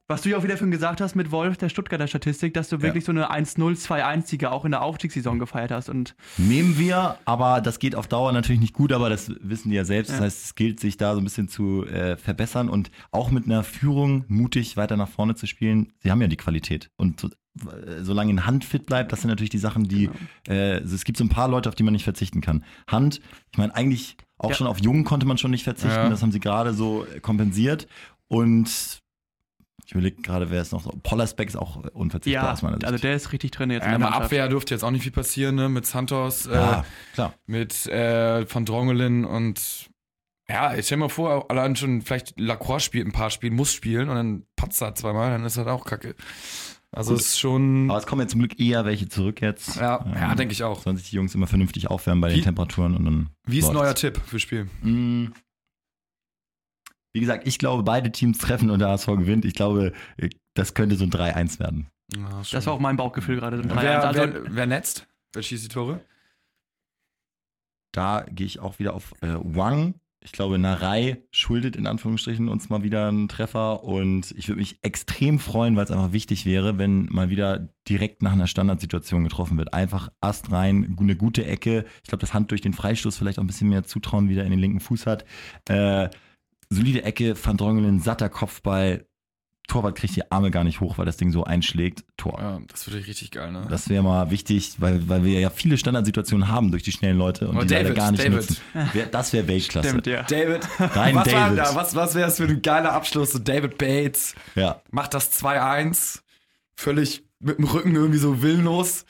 Was 0.10 0.22
du 0.22 0.30
ja 0.30 0.38
auch 0.38 0.44
wieder 0.44 0.56
vorhin 0.56 0.72
gesagt 0.72 1.02
hast 1.02 1.16
mit 1.16 1.32
Wolf, 1.32 1.58
der 1.58 1.68
Stuttgarter 1.68 2.08
Statistik, 2.08 2.54
dass 2.54 2.70
du 2.70 2.82
wirklich 2.82 3.04
so 3.04 3.12
eine 3.12 3.30
1-0, 3.30 3.58
2-1-Sieger 3.76 4.54
auch 4.54 4.64
in 4.64 4.72
der 4.72 4.82
Aufstiegssaison 4.82 5.38
gefeiert 5.38 5.70
hast. 5.72 5.90
Und 5.90 6.16
Nehmen 6.38 6.78
wir, 6.80 7.18
aber 7.26 7.60
das 7.60 7.78
geht 7.80 7.94
auf 7.94 8.08
Dauer 8.08 8.32
natürlich 8.32 8.62
nicht 8.62 8.74
gut, 8.74 8.94
aber 8.94 9.10
das 9.10 9.30
wissen 9.42 9.70
die 9.70 9.76
ja 9.76 9.84
selbst. 9.84 10.12
Das 10.12 10.20
Ja. 10.20 10.24
heißt, 10.26 10.46
es 10.46 10.56
gilt, 10.56 10.80
sich 10.80 10.96
da 10.96 11.14
so 11.14 11.20
ein 11.20 11.26
bisschen 11.26 11.50
zu 11.50 11.86
äh, 11.86 12.16
verbessern 12.16 12.70
und 12.70 12.90
auch 13.12 13.32
mit 13.32 13.46
einer 13.48 13.64
Führung 13.66 14.24
mutig 14.30 14.78
weiter 14.78 14.96
nach 14.96 15.10
vorne 15.10 15.36
zu 15.36 15.46
spielen. 15.46 15.92
Sie 16.00 16.10
haben 16.10 16.22
ja 16.22 16.28
die 16.30 16.38
Qualität. 16.38 16.90
Und 16.96 17.20
so, 17.20 17.28
äh, 17.70 18.02
solange 18.02 18.32
in 18.32 18.46
Hand 18.46 18.64
fit 18.64 18.86
bleibt, 18.86 19.12
das 19.12 19.20
sind 19.24 19.30
natürlich 19.30 19.50
die 19.50 19.58
Sachen, 19.58 19.90
die, 19.90 20.10
äh, 20.48 20.76
also 20.76 20.96
es 20.96 21.04
gibt 21.04 21.18
so 21.18 21.26
ein 21.26 21.30
paar 21.30 21.50
Leute, 21.50 21.68
auf 21.68 21.76
die 21.76 21.84
man 21.84 21.92
nicht 21.92 22.06
verzichten 22.06 22.40
kann. 22.40 22.64
Hand, 22.90 23.20
ich 23.52 23.58
meine, 23.58 23.76
eigentlich 23.76 24.16
auch 24.38 24.52
Ja. 24.52 24.56
schon 24.56 24.68
auf 24.68 24.80
Jungen 24.80 25.04
konnte 25.04 25.26
man 25.28 25.38
schon 25.38 25.52
nicht 25.52 25.66
verzichten. 25.66 25.90
Ja. 26.04 26.10
Das 26.10 26.22
haben 26.22 26.32
sie 26.32 26.40
gerade 26.40 26.74
so 26.74 27.06
kompensiert. 27.22 27.90
Und 28.30 29.02
ich 29.88 29.94
überlege 29.94 30.22
gerade, 30.22 30.52
wer 30.52 30.62
ist 30.62 30.74
noch 30.74 30.84
so. 30.84 30.92
Pollersbeck 31.02 31.48
ist 31.48 31.56
auch 31.56 31.84
äh, 31.84 31.90
unverzichtbar 31.94 32.44
ja, 32.44 32.52
aus 32.52 32.62
meiner 32.62 32.76
Sicht. 32.76 32.86
also 32.86 32.98
der 33.00 33.16
ist 33.16 33.32
richtig 33.32 33.52
drin 33.52 33.72
jetzt 33.72 33.84
Ja, 33.84 33.86
in 33.86 33.92
der 33.94 34.00
der 34.00 34.10
Mannschaft. 34.10 34.26
Abwehr 34.26 34.48
dürfte 34.50 34.74
jetzt 34.74 34.84
auch 34.84 34.92
nicht 34.92 35.04
viel 35.04 35.12
passieren, 35.14 35.56
ne? 35.56 35.70
Mit 35.70 35.86
Santos, 35.86 36.46
äh, 36.46 36.54
ja, 36.54 36.86
klar. 37.14 37.34
mit 37.46 37.86
äh, 37.88 38.46
Van 38.54 38.66
Drongelen 38.66 39.24
und 39.26 39.90
ja, 40.50 40.76
ich 40.76 40.86
stell 40.86 40.98
mir 40.98 41.10
vor, 41.10 41.50
allein 41.50 41.76
schon 41.76 42.02
vielleicht 42.02 42.40
Lacroix 42.40 42.82
spielt 42.84 43.06
ein 43.08 43.12
paar 43.14 43.30
Spiele, 43.30 43.54
muss 43.54 43.74
spielen 43.74 44.10
und 44.10 44.16
dann 44.16 44.44
patzt 44.56 44.82
er 44.82 44.94
zweimal, 44.96 45.32
dann 45.32 45.44
ist 45.46 45.58
das 45.58 45.68
auch 45.68 45.84
kacke. 45.86 46.16
Also 46.92 47.12
Gut. 47.12 47.20
es 47.22 47.28
ist 47.28 47.40
schon. 47.40 47.90
Aber 47.90 48.00
es 48.00 48.06
kommen 48.08 48.22
ja 48.22 48.28
zum 48.30 48.40
Glück 48.40 48.58
eher 48.60 48.86
welche 48.86 49.10
zurück 49.10 49.42
jetzt. 49.42 49.76
Ja, 49.76 50.06
ja 50.16 50.32
Ähm, 50.32 50.38
denke 50.38 50.54
ich 50.54 50.64
auch. 50.64 50.82
Sollen 50.84 50.96
sich 50.96 51.10
die 51.10 51.18
Jungs 51.18 51.36
immer 51.36 51.48
vernünftig 51.48 51.90
aufwärmen 51.90 52.22
bei 52.22 52.30
Wie- 52.32 52.36
den 52.36 52.44
Temperaturen 52.46 52.96
und 52.96 53.04
dann. 53.06 53.30
Wie 53.46 53.58
ist 53.60 53.66
läuft's. 53.66 53.80
neuer 53.82 53.96
Tipp 53.96 54.22
fürs 54.26 54.42
Spiel? 54.42 54.70
Mm. 54.82 55.28
Wie 57.14 57.20
gesagt, 57.20 57.48
ich 57.48 57.58
glaube, 57.58 57.84
beide 57.84 58.12
Teams 58.12 58.38
treffen 58.38 58.70
und 58.70 58.80
der 58.80 58.90
HSV 58.90 59.08
gewinnt. 59.08 59.46
Ich 59.46 59.54
glaube, 59.56 59.94
das 60.54 60.74
könnte 60.74 60.96
so 60.96 61.04
ein 61.06 61.12
3-1 61.12 61.60
werden. 61.60 61.88
Ja, 62.16 62.42
Das 62.52 62.66
war 62.66 62.74
auch 62.74 62.80
mein 62.80 62.98
Bauchgefühl 62.98 63.38
gerade. 63.38 63.58
Und 63.58 63.72
3-1. 63.72 63.82
wer, 63.82 64.04
Also, 64.08 64.20
wer, 64.22 64.56
wer 64.56 64.66
netzt? 64.68 65.08
Wer 65.34 65.44
schießt 65.44 65.66
die 65.66 65.70
Tore? 65.70 66.00
Da 67.92 68.26
gehe 68.30 68.46
ich 68.46 68.60
auch 68.60 68.80
wieder 68.80 68.94
auf 68.94 69.14
äh, 69.22 69.36
Wang. 69.42 69.96
Ich 70.24 70.32
glaube, 70.32 70.58
Narei 70.58 71.22
schuldet 71.32 71.76
in 71.76 71.88
Anführungsstrichen 71.88 72.50
uns 72.50 72.70
mal 72.70 72.84
wieder 72.84 73.08
einen 73.08 73.28
Treffer 73.30 73.84
und 73.84 74.32
ich 74.32 74.48
würde 74.50 74.60
mich 74.60 74.80
extrem 74.82 75.40
freuen, 75.40 75.76
weil 75.76 75.86
es 75.86 75.92
einfach 75.92 76.12
wichtig 76.12 76.46
wäre, 76.46 76.78
wenn 76.78 77.06
mal 77.06 77.30
wieder 77.30 77.70
direkt 77.88 78.24
nach 78.24 78.34
einer 78.34 78.48
Standardsituation 78.48 79.24
getroffen 79.24 79.58
wird. 79.58 79.74
Einfach 79.74 80.10
Ast 80.20 80.52
rein, 80.52 80.98
eine 81.00 81.16
gute 81.16 81.46
Ecke. 81.46 81.86
Ich 82.04 82.10
glaube, 82.10 82.22
das 82.22 82.34
Hand 82.34 82.52
durch 82.52 82.62
den 82.62 82.74
Freistoß 82.74 83.18
vielleicht 83.18 83.40
auch 83.40 83.44
ein 83.44 83.48
bisschen 83.48 83.70
mehr 83.70 83.84
Zutrauen 83.84 84.28
wieder 84.28 84.44
in 84.44 84.50
den 84.52 84.60
linken 84.60 84.80
Fuß 84.80 85.06
hat. 85.06 85.24
Äh, 85.70 86.10
solide 86.70 87.04
Ecke, 87.04 87.36
Van 87.42 87.58
Drongelen, 87.58 88.00
satter 88.00 88.30
Kopfball. 88.30 89.06
Torwart 89.68 89.98
kriegt 89.98 90.16
die 90.16 90.32
Arme 90.32 90.50
gar 90.50 90.64
nicht 90.64 90.80
hoch, 90.80 90.98
weil 90.98 91.06
das 91.06 91.18
Ding 91.18 91.34
so 91.34 91.44
einschlägt. 91.44 92.06
Tor. 92.16 92.38
Ja, 92.40 92.60
das 92.70 92.88
würde 92.90 93.06
richtig 93.06 93.32
geil, 93.32 93.52
ne? 93.52 93.68
Das 93.70 93.90
wäre 93.90 94.02
mal 94.02 94.32
wichtig, 94.32 94.76
weil, 94.78 95.10
weil 95.10 95.26
wir 95.26 95.42
ja 95.42 95.50
viele 95.50 95.78
Standardsituationen 95.78 96.48
haben 96.48 96.72
durch 96.72 96.84
die 96.84 96.94
schnellen 96.94 97.18
Leute 97.18 97.50
und 97.50 97.58
Aber 97.58 97.66
die 97.66 97.74
leider 97.74 97.90
David, 97.90 97.98
gar 97.98 98.12
nicht 98.12 98.24
David. 98.24 98.34
nutzen. 98.38 98.58
Das 99.12 99.34
wäre 99.34 99.46
Weltklasse. 99.50 99.90
Stimmt, 99.90 100.08
ja. 100.08 100.24
David, 100.24 100.66
Dein 100.96 101.16
was, 101.16 101.26
war, 101.34 101.50
David. 101.50 101.58
da, 101.60 101.76
was, 101.76 101.96
was 101.96 102.16
wäre 102.16 102.30
es 102.30 102.38
für 102.38 102.46
ein 102.46 102.62
geiler 102.62 102.94
Abschluss? 102.94 103.34
So 103.34 103.40
David 103.40 103.78
Bates 103.78 104.36
Ja. 104.56 104.82
macht 104.90 105.14
das 105.14 105.34
2-1, 105.44 106.22
völlig 106.78 107.26
mit 107.40 107.58
dem 107.58 107.66
Rücken 107.66 107.94
irgendwie 107.94 108.20
so 108.20 108.42
willenlos 108.42 109.06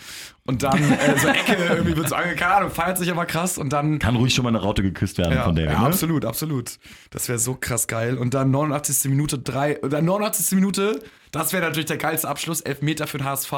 und 0.47 0.63
dann 0.63 0.77
äh, 0.81 1.19
so 1.19 1.27
Ecke 1.27 1.55
irgendwie 1.69 1.95
wird 1.95 2.09
so 2.09 2.15
angekarrt 2.15 2.63
und 2.63 2.73
feiert 2.73 2.97
sich 2.97 3.11
aber 3.11 3.25
krass 3.27 3.57
und 3.59 3.71
dann 3.71 3.99
Kann 3.99 4.15
ruhig 4.15 4.33
schon 4.33 4.43
mal 4.43 4.49
eine 4.49 4.59
Raute 4.59 4.81
geküsst 4.81 5.17
werden 5.19 5.33
ja, 5.35 5.43
von 5.43 5.55
David. 5.55 5.71
ja, 5.71 5.79
ne? 5.81 5.85
absolut, 5.85 6.25
absolut. 6.25 6.79
Das 7.11 7.29
wäre 7.29 7.37
so 7.37 7.53
krass 7.55 7.87
geil. 7.87 8.17
Und 8.17 8.33
dann 8.33 8.49
89. 8.49 9.09
Minute 9.11 9.37
3, 9.37 9.81
oder 9.83 10.01
89. 10.01 10.55
Minute, 10.55 10.99
das 11.31 11.53
wäre 11.53 11.63
natürlich 11.63 11.85
der 11.85 11.97
geilste 11.97 12.27
Abschluss, 12.27 12.61
Elfmeter 12.61 13.05
für 13.05 13.19
den 13.19 13.25
HSV 13.27 13.53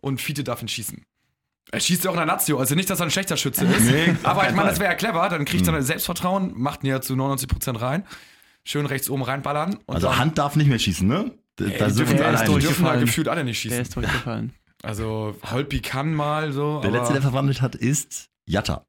und 0.00 0.20
Fiete 0.20 0.42
darf 0.42 0.60
ihn 0.62 0.68
schießen. 0.68 1.04
Er 1.72 1.80
schießt 1.80 2.04
ja 2.04 2.10
auch 2.10 2.14
in 2.14 2.18
der 2.18 2.26
Nazio, 2.26 2.58
also 2.58 2.74
nicht, 2.74 2.88
dass 2.90 3.00
er 3.00 3.06
ein 3.06 3.10
schlechter 3.10 3.36
Schütze 3.36 3.64
ist. 3.64 3.80
Nee, 3.90 4.14
aber 4.22 4.48
ich 4.48 4.54
meine, 4.54 4.68
das 4.70 4.78
wäre 4.80 4.90
ja 4.90 4.96
clever, 4.96 5.28
dann 5.28 5.44
kriegt 5.44 5.66
Mhm. 5.66 5.74
er 5.74 5.82
Selbstvertrauen, 5.82 6.52
macht 6.56 6.84
ihn 6.84 6.90
ja 6.90 7.00
zu 7.00 7.14
99% 7.14 7.80
rein. 7.80 8.04
Schön 8.64 8.86
rechts 8.86 9.10
oben 9.10 9.22
reinballern. 9.22 9.78
Und 9.86 9.94
Also 9.94 10.08
dann, 10.08 10.18
Hand 10.18 10.38
darf 10.38 10.56
nicht 10.56 10.68
mehr 10.68 10.78
schießen, 10.78 11.06
ne? 11.06 11.32
Da, 11.56 11.64
Ey, 11.66 11.78
da 11.78 11.88
dürfen, 11.88 12.16
der 12.16 12.26
alle 12.28 12.60
dürfen 12.60 12.84
da 12.84 12.96
gefühlt 12.96 13.28
alle 13.28 13.44
nicht 13.44 13.62
Der 13.64 13.70
schießen. 13.70 13.82
ist 13.82 13.94
durchgefallen. 13.96 14.52
Also 14.84 15.34
Holpi 15.50 15.80
kann 15.80 16.14
mal 16.14 16.52
so, 16.52 16.80
Der 16.80 16.90
aber 16.90 16.98
letzte, 16.98 17.12
der 17.14 17.22
verwandelt 17.22 17.60
hat, 17.62 17.74
ist 17.74 18.28
Jatta. 18.46 18.84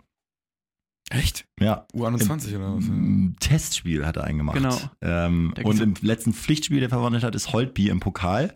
echt? 1.09 1.45
Ja. 1.59 1.85
U21 1.93 2.55
oder 2.57 2.75
was? 2.75 2.85
Im 2.87 3.35
Testspiel 3.39 4.05
hat 4.05 4.17
er 4.17 4.23
einen 4.25 4.39
gemacht. 4.39 4.57
Genau. 4.57 4.77
Ähm, 5.01 5.53
und 5.63 5.79
im 5.79 5.93
letzten 6.01 6.33
Pflichtspiel, 6.33 6.79
der 6.79 6.89
verwandelt 6.89 7.23
hat, 7.23 7.35
ist 7.35 7.53
Holtby 7.53 7.89
im 7.89 7.99
Pokal. 7.99 8.53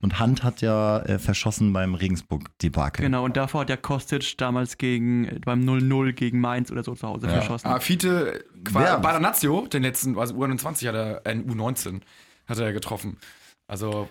Und 0.00 0.18
Hand 0.18 0.42
hat 0.42 0.62
ja 0.62 0.98
äh, 0.98 1.20
verschossen 1.20 1.72
beim 1.72 1.94
Regensburg-Debakel. 1.94 3.04
Genau, 3.04 3.24
und 3.24 3.36
davor 3.36 3.60
hat 3.60 3.70
ja 3.70 3.76
Kostic 3.76 4.36
damals 4.36 4.76
gegen, 4.76 5.40
beim 5.44 5.60
0-0 5.60 6.12
gegen 6.12 6.40
Mainz 6.40 6.72
oder 6.72 6.82
so 6.82 6.96
zu 6.96 7.06
Hause 7.06 7.28
Ja. 7.28 7.34
verschossen. 7.34 7.68
Ah, 7.68 7.78
Fiete, 7.78 8.44
qua- 8.64 8.80
Wer? 8.80 8.98
bei 8.98 9.12
der 9.12 9.20
Nazio, 9.20 9.68
den 9.68 9.84
letzten, 9.84 10.18
also 10.18 10.34
U21 10.34 10.88
hat 10.88 10.96
er, 10.96 11.24
äh, 11.24 11.36
U19 11.36 12.00
hat 12.48 12.58
er 12.58 12.72
getroffen. 12.72 13.16
Also, 13.68 14.08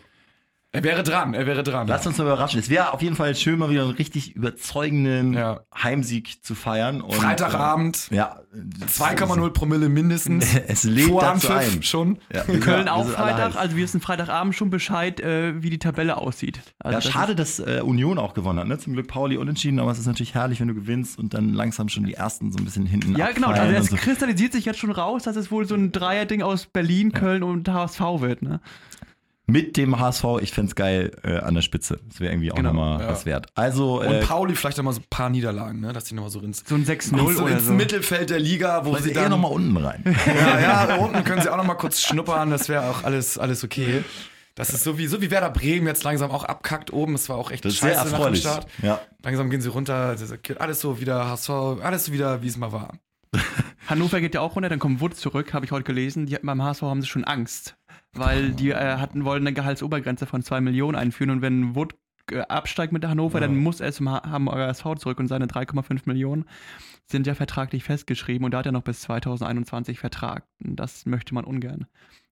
er 0.73 0.84
wäre 0.84 1.03
dran, 1.03 1.34
er 1.34 1.45
wäre 1.45 1.63
dran. 1.63 1.88
Lasst 1.88 2.07
uns 2.07 2.17
mal 2.17 2.23
überraschen. 2.23 2.60
Es 2.60 2.69
wäre 2.69 2.93
auf 2.93 3.01
jeden 3.01 3.15
Fall 3.17 3.36
schön, 3.36 3.60
mal 3.60 3.69
wieder 3.69 3.81
einen 3.84 3.91
richtig 3.91 4.36
überzeugenden 4.38 5.34
Ja. 5.34 5.62
Heimsieg 5.75 6.43
zu 6.43 6.55
feiern. 6.55 7.01
Und, 7.01 7.13
Freitagabend, 7.15 8.07
Äh, 8.12 8.15
ja. 8.15 8.39
2,0 8.88 9.49
Promille 9.51 9.89
mindestens. 9.89 10.55
Es 10.67 10.84
lädt 10.84 11.10
Vor 11.10 11.21
dazu 11.21 11.51
ein. 11.51 11.84
schon. 11.84 12.19
Ja, 12.34 12.47
wir 12.47 12.60
Köln 12.62 12.86
wir 12.86 12.93
auch 12.93 13.05
Freitag, 13.05 13.55
also 13.57 13.75
wir 13.75 13.84
wissen 13.84 13.99
Freitagabend 14.01 14.55
schon 14.55 14.69
Bescheid, 14.69 15.19
äh, 15.19 15.62
wie 15.62 15.69
die 15.69 15.79
Tabelle 15.79 16.17
aussieht. 16.17 16.62
Also 16.79 16.93
Ja, 16.93 17.01
das 17.01 17.12
schade, 17.12 17.36
dass 17.36 17.60
äh, 17.60 17.81
Union 17.84 18.17
auch 18.17 18.34
gewonnen 18.34 18.60
hat. 18.60 18.67
Ne? 18.67 18.77
Zum 18.77 18.93
Glück 18.93 19.07
Pauli 19.07 19.38
unentschieden, 19.38 19.79
aber 19.79 19.91
es 19.91 19.99
ist 19.99 20.07
natürlich 20.07 20.34
herrlich, 20.36 20.60
wenn 20.62 20.67
du 20.69 20.73
gewinnst 20.73 21.19
und 21.19 21.34
dann 21.34 21.53
langsam 21.53 21.89
schon 21.89 22.05
die 22.05 22.13
ersten 22.13 22.51
so 22.51 22.57
ein 22.60 22.63
bisschen 22.65 22.86
hinten 22.86 23.15
ja, 23.17 23.31
genau. 23.31 23.47
Also 23.49 23.75
es 23.75 23.88
so. 23.88 23.95
kristallisiert 23.97 24.53
sich 24.53 24.65
jetzt 24.65 24.79
schon 24.79 24.91
raus, 24.91 25.23
dass 25.23 25.36
es 25.36 25.51
wohl 25.51 25.65
so 25.65 25.75
ein 25.75 25.91
Dreierding 25.91 26.41
aus 26.41 26.65
Berlin, 26.65 27.12
Köln 27.12 27.43
und 27.43 27.67
HSV 27.67 27.99
wird. 28.19 28.41
Ne? 28.41 28.62
Mit 29.47 29.75
dem 29.75 29.99
HSV, 29.99 30.23
ich 30.41 30.51
fände 30.51 30.69
es 30.69 30.75
geil, 30.75 31.12
äh, 31.23 31.38
an 31.39 31.56
der 31.56 31.62
Spitze. 31.62 31.99
Das 32.08 32.19
wäre 32.19 32.32
irgendwie 32.32 32.51
auch 32.51 32.56
Genau, 32.56 32.69
nochmal 32.69 33.01
ja. 33.01 33.08
was 33.10 33.25
wert. 33.25 33.47
Also, 33.56 33.99
Und 33.99 34.08
äh, 34.08 34.21
Pauli 34.21 34.56
vielleicht 34.56 34.77
noch 34.77 34.86
mal 34.86 34.93
so 34.93 35.01
ein 35.01 35.06
paar 35.10 35.30
Niederlagen, 35.30 35.80
ne? 35.82 35.91
dass 35.93 36.06
die 36.06 36.13
nochmal 36.13 36.30
so 36.32 36.39
ins, 36.39 36.63
So 36.65 36.75
ein 36.75 36.86
6-0 36.86 37.34
so 37.34 37.43
oder 37.43 37.54
ins 37.56 37.65
so. 37.65 37.73
Mittelfeld 37.73 38.30
der 38.30 38.39
Liga, 38.39 38.86
wo 38.86 38.89
vielleicht 38.91 39.06
sie 39.06 39.12
eher 39.12 39.23
dann 39.23 39.32
nochmal 39.32 39.51
unten 39.51 39.75
rein. 39.77 40.04
Ja, 40.25 40.60
ja, 40.60 40.86
da 40.86 40.95
unten 40.97 41.23
können 41.23 41.41
sie 41.41 41.51
auch 41.51 41.58
noch 41.58 41.65
mal 41.65 41.73
kurz 41.75 42.01
schnuppern, 42.01 42.49
das 42.51 42.69
wäre 42.69 42.89
auch 42.89 43.04
alles, 43.04 43.38
alles 43.38 43.63
okay. 43.63 44.04
Das 44.56 44.69
ist 44.73 44.84
so 44.84 44.97
wie, 44.97 45.08
so 45.08 45.21
wie 45.21 45.32
Werder 45.32 45.49
Bremen 45.49 45.88
jetzt 45.88 46.04
langsam 46.04 46.30
auch 46.30 46.43
abkackt 46.43 46.91
oben. 46.93 47.15
Es 47.15 47.27
war 47.30 47.38
auch 47.38 47.51
echt 47.51 47.63
Das 47.65 47.75
scheiße 47.75 47.95
nach 47.97 48.04
dem 48.06 48.13
erfreulich. 48.13 48.41
Start. 48.41 48.67
Ja. 48.84 48.99
Langsam 49.23 49.49
gehen 49.49 49.62
sie 49.62 49.69
runter, 49.69 50.15
alles 50.60 50.80
so 50.82 50.99
wieder 50.99 51.25
HSV, 51.30 51.49
alles 51.82 52.06
so 52.06 52.13
wieder, 52.13 52.41
wie 52.43 52.47
es 52.47 52.58
mal 52.58 52.71
war. 52.71 52.93
Hannover 53.88 54.19
geht 54.21 54.36
ja 54.36 54.41
auch 54.41 54.56
runter, 54.56 54.69
dann 54.69 54.80
kommt 54.80 54.99
Wood 55.01 55.15
zurück, 55.15 55.54
habe 55.54 55.65
ich 55.65 55.71
heute 55.71 55.84
gelesen. 55.86 56.25
Die, 56.25 56.38
beim 56.41 56.62
HSV 56.62 56.82
haben 56.84 57.01
sie 57.01 57.08
schon 57.08 57.23
Angst, 57.23 57.75
weil 58.15 58.52
die 58.52 58.71
äh, 58.71 58.97
hatten, 58.97 59.26
wollen 59.26 59.43
eine 59.47 59.54
Gehaltsobergrenze 59.54 60.26
von 60.26 60.41
2 60.43 60.62
Millionen 60.62 60.95
einführen 60.97 61.30
und 61.30 61.41
wenn 61.41 61.76
Wood 61.76 61.95
äh, 62.32 62.39
absteigt 62.41 62.93
mit 62.93 63.04
der 63.04 63.10
Hannover, 63.10 63.39
Ja. 63.41 63.47
dann 63.47 63.58
muss 63.58 63.80
er 63.80 63.91
zum 63.91 64.10
Ha- 64.10 64.24
Hamburger 64.30 64.67
SV 64.69 64.95
zurück 64.95 65.19
und 65.19 65.28
seine 65.28 65.47
3,5 65.47 66.02
Millionen 66.06 66.45
sind 67.10 67.28
ja 67.28 67.36
vertraglich 67.36 67.84
festgeschrieben 67.84 68.45
und 68.45 68.52
da 68.52 68.60
hat 68.60 68.65
er 68.65 68.71
noch 68.71 68.84
bis 68.84 69.02
2021 69.02 70.00
Vertrag. 70.00 70.45
Und 70.63 70.78
das 70.78 71.06
möchte 71.06 71.34
man 71.34 71.43
ungern. 71.45 71.88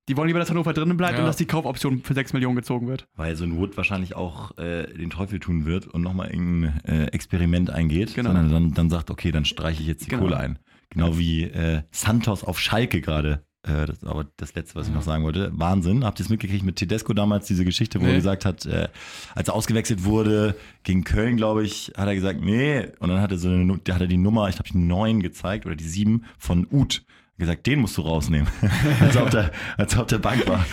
Die 0.07 0.17
wollen 0.17 0.27
lieber, 0.27 0.39
dass 0.39 0.49
Hannover 0.49 0.73
drinnen 0.73 0.97
bleibt 0.97 1.13
Ja. 1.15 1.19
und 1.19 1.25
dass 1.27 1.35
die 1.37 1.45
Kaufoption 1.45 2.01
für 2.03 2.13
6 2.13 2.33
Millionen 2.33 2.55
gezogen 2.55 2.87
wird. 2.87 3.07
Weil 3.15 3.35
so 3.35 3.43
ein 3.43 3.57
Wood 3.57 3.77
wahrscheinlich 3.77 4.15
auch 4.15 4.57
äh, 4.57 4.87
den 4.93 5.09
Teufel 5.09 5.39
tun 5.39 5.65
wird 5.65 5.85
und 5.87 6.01
nochmal 6.01 6.29
irgendein 6.31 6.79
äh, 6.85 7.05
Experiment 7.07 7.69
eingeht, 7.69 8.15
Genau. 8.15 8.29
sondern 8.31 8.51
dann, 8.51 8.73
dann 8.73 8.89
sagt, 8.89 9.11
okay, 9.11 9.31
dann 9.31 9.45
streiche 9.45 9.81
ich 9.81 9.87
jetzt 9.87 10.05
die 10.05 10.09
Genau. 10.09 10.23
Kohle 10.23 10.37
ein. 10.37 10.59
Genau 10.89 11.17
wie 11.19 11.43
äh, 11.43 11.83
Santos 11.91 12.43
auf 12.43 12.59
Schalke 12.59 13.01
gerade. 13.01 13.43
Äh, 13.63 13.87
das 13.87 14.03
aber 14.05 14.25
das 14.37 14.55
Letzte, 14.55 14.75
was 14.75 14.87
ich 14.87 14.93
noch 14.93 15.01
sagen 15.01 15.23
wollte. 15.25 15.51
Wahnsinn. 15.53 16.05
Habt 16.05 16.19
ihr 16.19 16.23
es 16.23 16.29
mitgekriegt 16.29 16.63
mit 16.63 16.77
Tedesco 16.77 17.13
damals, 17.13 17.45
diese 17.47 17.65
Geschichte, 17.65 17.99
wo 17.99 18.05
Nee. 18.05 18.11
er 18.11 18.15
gesagt 18.15 18.45
hat, 18.45 18.65
äh, 18.65 18.87
als 19.35 19.49
er 19.49 19.53
ausgewechselt 19.53 20.05
wurde, 20.05 20.55
gegen 20.83 21.03
Köln, 21.03 21.35
glaube 21.35 21.63
ich, 21.63 21.91
hat 21.97 22.07
er 22.07 22.15
gesagt, 22.15 22.39
nee. 22.41 22.87
Und 22.99 23.09
dann 23.09 23.19
hat 23.21 23.31
er, 23.31 23.37
so 23.37 23.49
eine, 23.49 23.73
hat 23.73 24.01
er 24.01 24.07
die 24.07 24.17
Nummer, 24.17 24.47
ich 24.47 24.55
glaube, 24.55 24.69
die 24.71 24.77
9 24.77 25.21
gezeigt 25.21 25.65
oder 25.65 25.75
die 25.75 25.87
7 25.87 26.23
von 26.37 26.67
Uth. 26.71 27.03
Gesagt, 27.39 27.65
den 27.67 27.79
musst 27.79 27.97
du 27.97 28.01
rausnehmen. 28.01 28.47
als, 28.99 29.15
er 29.15 29.23
auf 29.23 29.29
der, 29.29 29.51
als 29.77 29.93
er 29.93 30.01
auf 30.01 30.07
der 30.07 30.17
Bank 30.17 30.45
war. 30.45 30.65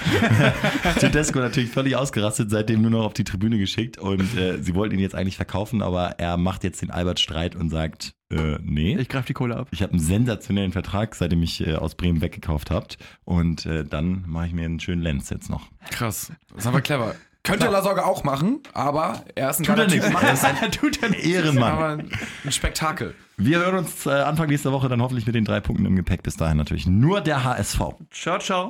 Tedesco 0.98 1.38
natürlich 1.38 1.70
völlig 1.70 1.94
ausgerastet, 1.94 2.50
seitdem 2.50 2.82
nur 2.82 2.90
noch 2.90 3.04
auf 3.04 3.14
die 3.14 3.22
Tribüne 3.22 3.56
geschickt. 3.56 3.98
Und 3.98 4.36
äh, 4.36 4.60
sie 4.60 4.74
wollten 4.74 4.96
ihn 4.96 5.00
jetzt 5.00 5.14
eigentlich 5.14 5.36
verkaufen, 5.36 5.80
aber 5.80 6.18
er 6.18 6.36
macht 6.36 6.64
jetzt 6.64 6.82
den 6.82 6.90
Albert 6.90 7.20
Streit 7.20 7.54
und 7.54 7.70
sagt, 7.70 8.14
äh, 8.30 8.58
nee. 8.62 8.98
Ich 8.98 9.08
greife 9.08 9.28
die 9.28 9.32
Kohle 9.32 9.56
ab. 9.56 9.68
Ich 9.70 9.80
habe 9.80 9.92
einen 9.92 10.00
sensationellen 10.00 10.72
Vertrag, 10.72 11.14
seitdem 11.14 11.42
ich 11.44 11.64
äh, 11.64 11.76
aus 11.76 11.94
Bremen 11.94 12.20
weggekauft 12.20 12.72
habt. 12.72 12.98
Und 13.24 13.64
äh, 13.64 13.84
dann 13.84 14.24
mache 14.26 14.48
ich 14.48 14.52
mir 14.52 14.64
einen 14.64 14.80
schönen 14.80 15.02
Lenz 15.02 15.30
jetzt 15.30 15.48
noch. 15.48 15.68
Krass. 15.90 16.32
Das 16.48 16.64
ist 16.64 16.66
aber 16.66 16.80
clever. 16.80 17.14
Könnte 17.46 17.68
Lasogga 17.68 18.04
auch 18.04 18.24
machen, 18.24 18.60
aber 18.72 19.22
er 19.34 19.50
ist 19.50 19.60
ein 19.60 19.64
Tut 19.64 19.78
er 19.78 19.86
nicht. 19.86 20.02
Typ. 20.02 20.14
Er 20.14 20.20
das 20.20 20.32
ist 20.42 20.44
ein 20.62 20.70
Tut 20.72 21.02
er 21.02 21.08
nicht. 21.10 21.24
Ehrenmann. 21.24 21.72
aber 21.72 21.88
ein 22.44 22.52
Spektakel. 22.52 23.14
Wir 23.38 23.58
hören 23.58 23.76
uns 23.76 24.06
äh, 24.06 24.10
Anfang 24.10 24.48
nächster 24.48 24.72
Woche 24.72 24.88
dann 24.88 25.02
hoffentlich 25.02 25.26
mit 25.26 25.34
den 25.34 25.44
drei 25.44 25.60
Punkten 25.60 25.84
im 25.86 25.94
Gepäck. 25.96 26.22
Bis 26.22 26.36
dahin 26.36 26.56
natürlich 26.56 26.86
nur 26.86 27.20
der 27.20 27.44
HSV. 27.44 27.80
Ciao, 28.10 28.38
ciao. 28.38 28.64